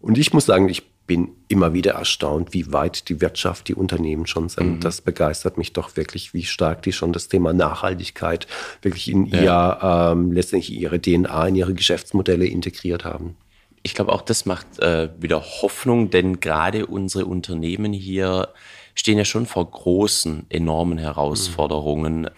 [0.00, 4.28] Und ich muss sagen, ich bin immer wieder erstaunt, wie weit die Wirtschaft, die Unternehmen
[4.28, 4.76] schon sind.
[4.76, 4.80] Mhm.
[4.80, 8.46] Das begeistert mich doch wirklich, wie stark die schon das Thema Nachhaltigkeit
[8.80, 9.40] wirklich in ja.
[9.42, 13.36] ihr, ähm, letztendlich ihre DNA, in ihre Geschäftsmodelle integriert haben.
[13.82, 18.50] Ich glaube, auch das macht äh, wieder Hoffnung, denn gerade unsere Unternehmen hier
[18.94, 22.20] stehen ja schon vor großen, enormen Herausforderungen.
[22.20, 22.28] Mhm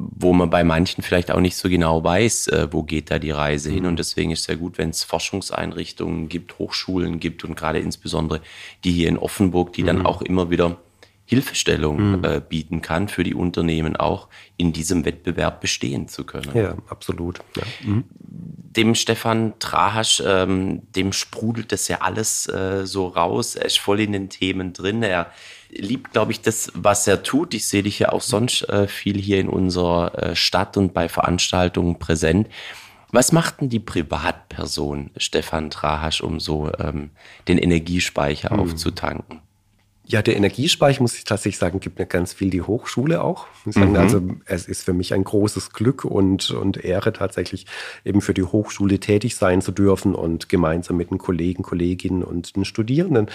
[0.00, 3.32] wo man bei manchen vielleicht auch nicht so genau weiß, äh, wo geht da die
[3.32, 3.82] Reise hin.
[3.82, 3.88] Mhm.
[3.88, 8.40] Und deswegen ist es sehr gut, wenn es Forschungseinrichtungen gibt, Hochschulen gibt und gerade insbesondere
[8.84, 9.86] die hier in Offenburg, die mhm.
[9.86, 10.76] dann auch immer wieder
[11.24, 12.24] Hilfestellung mhm.
[12.24, 16.50] äh, bieten kann für die Unternehmen auch in diesem Wettbewerb bestehen zu können.
[16.54, 17.40] Ja, absolut.
[17.56, 17.64] Ja.
[17.82, 18.04] Mhm.
[18.10, 23.56] Dem Stefan Trahasch, ähm, dem sprudelt das ja alles äh, so raus.
[23.56, 25.02] Er ist voll in den Themen drin.
[25.02, 25.32] Er
[25.70, 27.54] liebt, glaube ich, das, was er tut.
[27.54, 31.08] Ich sehe dich ja auch sonst äh, viel hier in unserer äh, Stadt und bei
[31.08, 32.48] Veranstaltungen präsent.
[33.10, 37.10] Was macht denn die Privatperson Stefan Trahasch, um so ähm,
[37.48, 38.60] den Energiespeicher hm.
[38.60, 39.40] aufzutanken?
[40.10, 43.46] Ja, der Energiespeicher, muss ich tatsächlich sagen, gibt mir ganz viel die Hochschule auch.
[43.66, 43.96] Sagen, mhm.
[43.96, 47.66] Also es ist für mich ein großes Glück und, und Ehre tatsächlich
[48.04, 52.56] eben für die Hochschule tätig sein zu dürfen und gemeinsam mit den Kollegen, Kolleginnen und
[52.56, 53.28] den Studierenden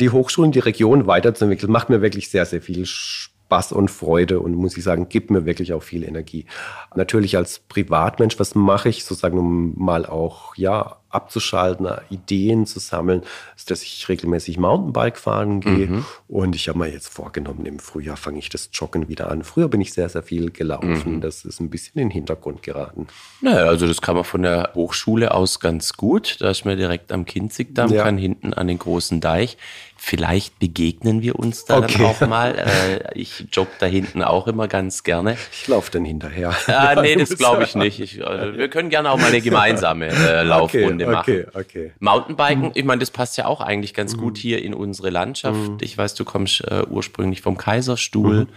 [0.00, 4.54] die Hochschulen, die Region weiterzuentwickeln, macht mir wirklich sehr, sehr viel Spaß und Freude und
[4.54, 6.46] muss ich sagen, gibt mir wirklich auch viel Energie.
[6.94, 13.22] Natürlich als Privatmensch, was mache ich sozusagen, um mal auch, ja, abzuschalten, Ideen zu sammeln,
[13.56, 15.86] ist, dass ich regelmäßig Mountainbike fahren gehe.
[15.86, 16.04] Mhm.
[16.28, 19.42] Und ich habe mir jetzt vorgenommen, im Frühjahr fange ich das Joggen wieder an.
[19.42, 21.16] Früher bin ich sehr, sehr viel gelaufen.
[21.16, 21.20] Mhm.
[21.20, 23.06] Das ist ein bisschen in den Hintergrund geraten.
[23.40, 26.36] Naja, also das kann man von der Hochschule aus ganz gut.
[26.40, 28.04] Da ist man direkt am Kinzigdamm, ja.
[28.04, 29.56] kann hinten an den großen Deich.
[30.00, 31.94] Vielleicht begegnen wir uns da okay.
[31.98, 32.54] dann auch mal.
[32.68, 35.36] Äh, ich jogge da hinten auch immer ganz gerne.
[35.52, 36.54] Ich laufe dann hinterher.
[36.66, 38.00] Ah, nee, das glaube ich nicht.
[38.00, 41.46] Ich, also, wir können gerne auch mal eine gemeinsame äh, Laufrunde okay, machen.
[41.46, 41.92] Okay, okay.
[42.00, 42.70] Mountainbiken, mhm.
[42.74, 44.20] ich meine, das passt ja auch eigentlich ganz mhm.
[44.20, 45.58] gut hier in unsere Landschaft.
[45.58, 45.78] Mhm.
[45.80, 48.40] Ich weiß, du kommst äh, ursprünglich vom Kaiserstuhl.
[48.40, 48.48] Mhm.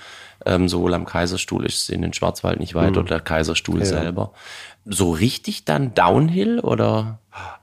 [0.44, 2.98] Ähm, sowohl am Kaiserstuhl ist es in den Schwarzwald nicht weit mhm.
[2.98, 3.86] oder der Kaiserstuhl ja.
[3.86, 4.34] selber.
[4.86, 7.20] So richtig dann Downhill oder?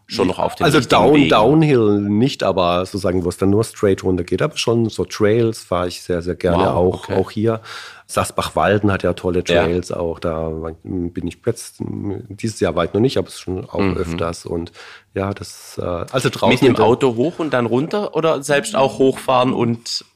[0.08, 1.28] schon noch auf den Also Down, Wegen.
[1.28, 4.42] Downhill nicht, aber sozusagen, wo es dann nur straight runter geht.
[4.42, 7.14] Aber schon so Trails fahre ich sehr, sehr gerne wow, auch, okay.
[7.14, 7.60] auch hier.
[8.10, 9.98] Sasbach-Walden hat ja tolle Trails ja.
[9.98, 10.18] auch.
[10.18, 10.50] Da
[10.82, 13.98] bin ich jetzt dieses Jahr weit noch nicht, aber es schon auch mhm.
[13.98, 14.46] öfters.
[14.46, 14.72] Und
[15.12, 16.48] ja, das äh, also draußen.
[16.48, 20.06] Mit dem Auto hoch und dann runter oder selbst auch hochfahren und.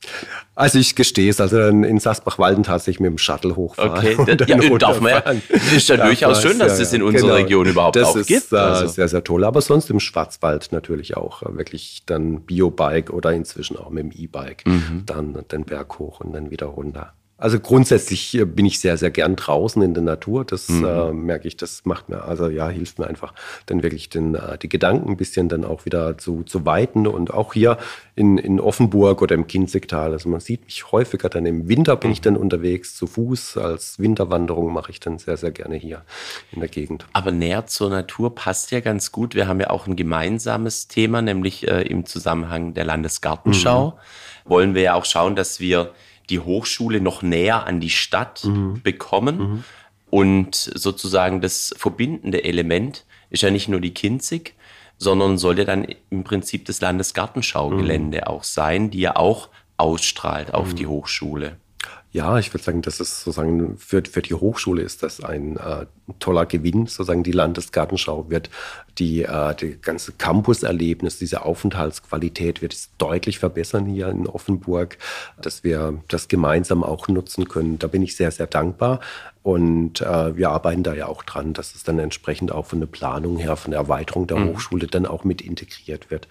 [0.55, 3.91] Also ich gestehe es, also in Sasbach-Walden tatsächlich mit dem Shuttle hochfahren.
[3.91, 5.35] Okay, und ja, darf man ja.
[5.77, 7.35] Ist ja durchaus schön, dass ja, das in unserer genau.
[7.43, 8.53] Region überhaupt das auch ist, gibt.
[8.53, 8.85] Das äh, also.
[8.87, 9.45] ist sehr, sehr toll.
[9.45, 14.67] Aber sonst im Schwarzwald natürlich auch wirklich dann Biobike oder inzwischen auch mit dem E-Bike
[14.67, 15.03] mhm.
[15.05, 17.13] dann den Berg hoch und dann wieder runter.
[17.43, 20.45] Also grundsätzlich äh, bin ich sehr, sehr gern draußen in der Natur.
[20.45, 20.85] Das mhm.
[20.85, 23.35] äh, merke ich, das macht mir, also ja, hilft mir einfach
[23.67, 27.09] dann wirklich den, äh, die Gedanken ein bisschen dann auch wieder zu, zu weiten.
[27.09, 27.79] Und auch hier
[28.15, 30.13] in, in Offenburg oder im Kinzigtal.
[30.13, 32.25] Also man sieht mich häufiger dann im Winter bin ich mhm.
[32.25, 33.57] dann unterwegs zu Fuß.
[33.57, 36.03] Als Winterwanderung mache ich dann sehr, sehr gerne hier
[36.53, 37.07] in der Gegend.
[37.13, 39.35] Aber näher zur Natur passt ja ganz gut.
[39.35, 43.91] Wir haben ja auch ein gemeinsames Thema, nämlich äh, im Zusammenhang der Landesgartenschau.
[43.91, 44.49] Mhm.
[44.49, 45.91] Wollen wir ja auch schauen, dass wir
[46.31, 48.81] die Hochschule noch näher an die Stadt mhm.
[48.83, 49.39] bekommen.
[49.39, 49.65] Mhm.
[50.11, 54.55] Und sozusagen das verbindende Element ist ja nicht nur die Kinzig,
[54.99, 58.25] sondern soll ja dann im Prinzip das Landesgartenschaugelände mhm.
[58.25, 60.77] auch sein, die ja auch ausstrahlt auf mhm.
[60.77, 61.57] die Hochschule.
[62.13, 65.87] Ja, ich würde sagen, das ist sozusagen für, für die Hochschule ist das ein äh,
[66.19, 66.87] toller Gewinn.
[66.87, 68.51] Sozusagen die Landesgartenschau wird
[68.99, 74.99] die, äh, die ganze Campuserlebnis, diese Aufenthaltsqualität wird es deutlich verbessern hier in Offenburg,
[75.41, 77.79] dass wir das gemeinsam auch nutzen können.
[77.79, 79.01] Da bin ich sehr, sehr dankbar.
[79.43, 82.87] Und äh, wir arbeiten da ja auch dran, dass es dann entsprechend auch von der
[82.89, 84.51] Planung her, von der Erweiterung der mhm.
[84.51, 86.29] Hochschule dann auch mit integriert wird.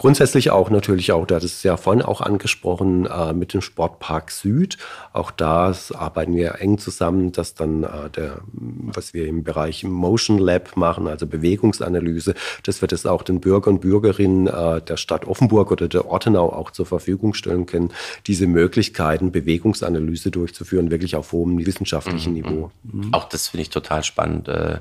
[0.00, 4.30] Grundsätzlich auch natürlich auch, da das ist ja vorhin auch angesprochen, äh, mit dem Sportpark
[4.30, 4.78] Süd.
[5.12, 10.38] Auch da arbeiten wir eng zusammen, dass dann äh, der, was wir im Bereich Motion
[10.38, 12.32] Lab machen, also Bewegungsanalyse,
[12.62, 16.50] dass wir das auch den Bürgern und Bürgerinnen äh, der Stadt Offenburg oder der Ortenau
[16.50, 17.90] auch zur Verfügung stellen können,
[18.26, 22.40] diese Möglichkeiten, Bewegungsanalyse durchzuführen, wirklich auf hohem wissenschaftlichen mhm.
[22.40, 22.70] Niveau.
[22.84, 23.12] Mhm.
[23.12, 24.48] Auch das finde ich total spannend.
[24.48, 24.78] Äh,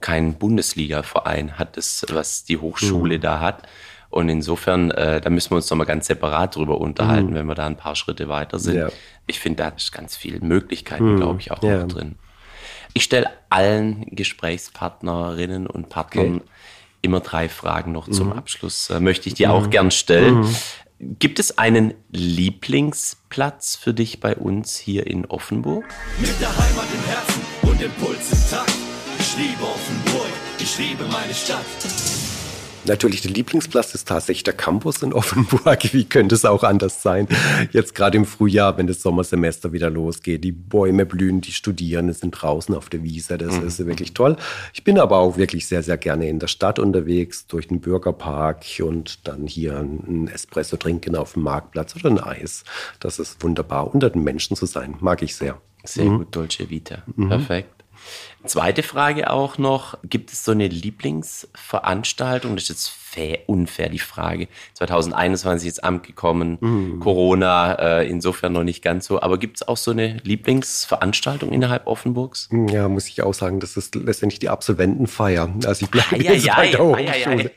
[0.00, 3.20] kein Bundesliga-Verein hat das, was die Hochschule mhm.
[3.20, 3.62] da hat.
[4.10, 7.34] Und insofern, äh, da müssen wir uns nochmal ganz separat drüber unterhalten, mhm.
[7.34, 8.76] wenn wir da ein paar Schritte weiter sind.
[8.76, 8.88] Ja.
[9.26, 11.16] Ich finde, da ist ganz viel Möglichkeiten, mhm.
[11.16, 11.78] glaube ich, auch ja.
[11.78, 12.16] noch drin.
[12.94, 16.44] Ich stelle allen Gesprächspartnerinnen und Partnern okay.
[17.02, 18.12] immer drei Fragen noch mhm.
[18.12, 18.88] zum Abschluss.
[18.90, 19.70] Äh, möchte ich dir auch mhm.
[19.70, 20.40] gern stellen.
[20.40, 20.56] Mhm.
[20.98, 25.84] Gibt es einen Lieblingsplatz für dich bei uns hier in Offenburg?
[26.18, 28.74] Mit der Heimat im Herzen und dem Puls im Takt.
[29.18, 31.66] Ich liebe Offenburg, ich liebe meine Stadt.
[32.86, 35.92] Natürlich, der Lieblingsplatz ist tatsächlich der Campus in Offenburg.
[35.92, 37.28] Wie könnte es auch anders sein?
[37.72, 42.30] Jetzt gerade im Frühjahr, wenn das Sommersemester wieder losgeht, die Bäume blühen, die Studierenden sind
[42.30, 43.38] draußen auf der Wiese.
[43.38, 43.66] Das mhm.
[43.66, 44.36] ist wirklich toll.
[44.72, 48.64] Ich bin aber auch wirklich sehr, sehr gerne in der Stadt unterwegs, durch den Bürgerpark
[48.80, 52.64] und dann hier ein Espresso trinken auf dem Marktplatz oder ein Eis.
[53.00, 54.96] Das ist wunderbar, unter den Menschen zu sein.
[55.00, 55.60] Mag ich sehr.
[55.84, 56.18] Sehr mhm.
[56.18, 57.02] gut, Dolce Vita.
[57.14, 57.28] Mhm.
[57.28, 57.84] Perfekt.
[58.46, 62.54] Zweite Frage auch noch, gibt es so eine Lieblingsveranstaltung?
[62.54, 64.48] Das ist jetzt fair, unfair die Frage.
[64.74, 67.00] 2021 ins Amt gekommen, mhm.
[67.00, 69.22] Corona, äh, insofern noch nicht ganz so.
[69.22, 72.50] Aber gibt es auch so eine Lieblingsveranstaltung innerhalb Offenburgs?
[72.68, 75.48] Ja, muss ich auch sagen, das ist letztendlich die Absolventenfeier.
[75.64, 77.50] Also ich bleibe jetzt ja, bei der Hochschule.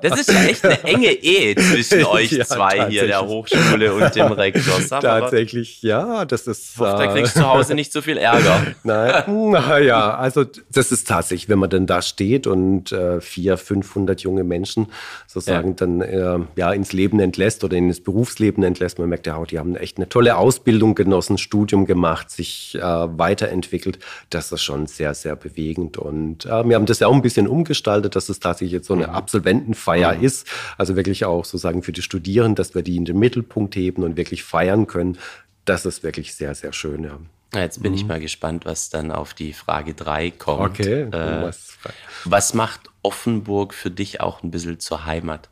[0.00, 4.14] das ist ja echt eine enge Ehe zwischen euch ja, zwei hier, der Hochschule und
[4.14, 4.80] dem Rektor.
[4.80, 6.74] Sag tatsächlich, ja, das ist...
[6.74, 8.66] Ich hoffe, da kriegst du zu Hause nicht so viel Ärger.
[8.84, 14.08] Nein, naja, also das ist tatsächlich, wenn man dann da steht und äh, vier, 500
[14.08, 14.86] 500 junge Menschen
[15.26, 15.74] sozusagen ja.
[15.74, 18.98] dann äh, ja, ins Leben entlässt oder ins Berufsleben entlässt.
[18.98, 22.80] Man merkt ja auch, die haben echt eine tolle Ausbildung genossen, Studium gemacht, sich äh,
[22.82, 23.98] weiterentwickelt.
[24.30, 25.98] Das ist schon sehr, sehr bewegend.
[25.98, 28.94] Und äh, wir haben das ja auch ein bisschen umgestaltet, dass es tatsächlich jetzt so
[28.94, 29.14] eine mhm.
[29.14, 30.24] Absolventenfeier mhm.
[30.24, 30.46] ist.
[30.76, 34.16] Also wirklich auch sozusagen für die Studierenden, dass wir die in den Mittelpunkt heben und
[34.16, 35.18] wirklich feiern können.
[35.64, 37.04] Das ist wirklich sehr, sehr schön.
[37.04, 37.18] Ja.
[37.54, 37.98] Jetzt bin mhm.
[37.98, 40.80] ich mal gespannt, was dann auf die Frage 3 kommt.
[40.80, 41.02] Okay.
[41.02, 41.78] Äh, was,
[42.24, 45.48] was macht Offenburg für dich auch ein bisschen zur Heimat?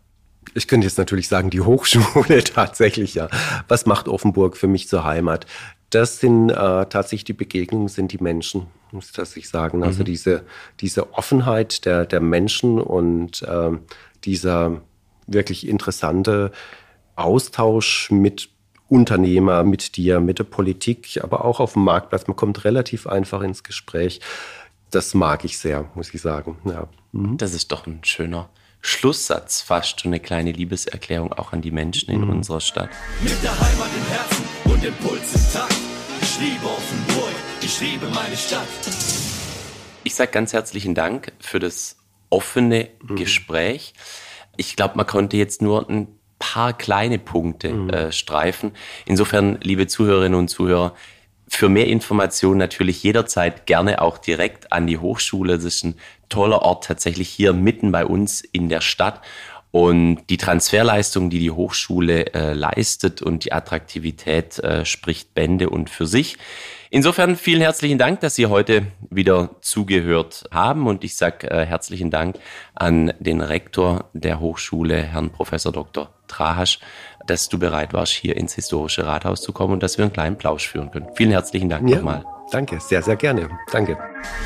[0.55, 3.29] Ich könnte jetzt natürlich sagen, die Hochschule tatsächlich, ja.
[3.69, 5.47] Was macht Offenburg für mich zur Heimat?
[5.91, 9.83] Das sind äh, tatsächlich die Begegnungen, sind die Menschen, muss ich sagen.
[9.83, 10.07] Also mhm.
[10.07, 10.45] diese,
[10.81, 13.71] diese Offenheit der, der Menschen und äh,
[14.25, 14.83] dieser
[15.27, 16.53] wirklich interessante
[17.15, 18.51] Austausch mit
[18.89, 22.27] Unternehmer, mit dir, mit der Politik, aber auch auf dem Marktplatz.
[22.27, 24.21] Man kommt relativ einfach ins Gespräch.
[24.91, 26.59] Das mag ich sehr, muss ich sagen.
[26.65, 26.89] Ja.
[27.13, 27.37] Mhm.
[27.37, 28.49] Das ist doch ein schöner
[28.81, 32.31] Schlusssatz, fast schon eine kleine Liebeserklärung auch an die Menschen in mhm.
[32.31, 32.91] unserer Stadt.
[33.23, 35.77] Mit der Heimat im Herzen und dem Puls im Takt.
[36.23, 38.69] Ich liebe Offenburg, ich liebe meine Stadt.
[40.05, 41.97] Ich sage ganz herzlichen Dank für das
[42.31, 43.17] offene mhm.
[43.17, 43.95] Gespräch.
[44.57, 46.07] Ich glaube, man konnte jetzt nur ein
[46.39, 47.91] paar kleine Punkte mhm.
[47.91, 48.73] äh, streifen.
[49.07, 50.95] Insofern, liebe Zuhörerinnen und Zuhörer,
[51.49, 55.55] für mehr Informationen natürlich jederzeit gerne auch direkt an die Hochschule.
[55.55, 55.95] Das ist ein
[56.29, 59.23] toller Ort tatsächlich hier mitten bei uns in der Stadt.
[59.71, 65.91] Und die Transferleistung, die die Hochschule äh, leistet und die Attraktivität äh, spricht Bände und
[65.91, 66.39] für sich.
[66.91, 72.11] Insofern vielen herzlichen Dank, dass Sie heute wieder zugehört haben und ich sage äh, herzlichen
[72.11, 72.37] Dank
[72.75, 76.11] an den Rektor der Hochschule, Herrn Professor Dr.
[76.29, 76.79] Trahasch,
[77.27, 80.37] dass du bereit warst, hier ins historische Rathaus zu kommen und dass wir einen kleinen
[80.37, 81.09] Plausch führen können.
[81.15, 82.25] Vielen herzlichen Dank ja, nochmal.
[82.53, 83.49] Danke, sehr, sehr gerne.
[83.73, 83.99] Danke.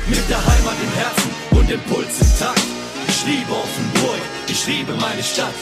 [0.07, 2.63] Mit der Heimat im Herzen und dem Puls im Takt.
[3.07, 5.53] Ich liebe Offenburg, ich liebe meine Stadt.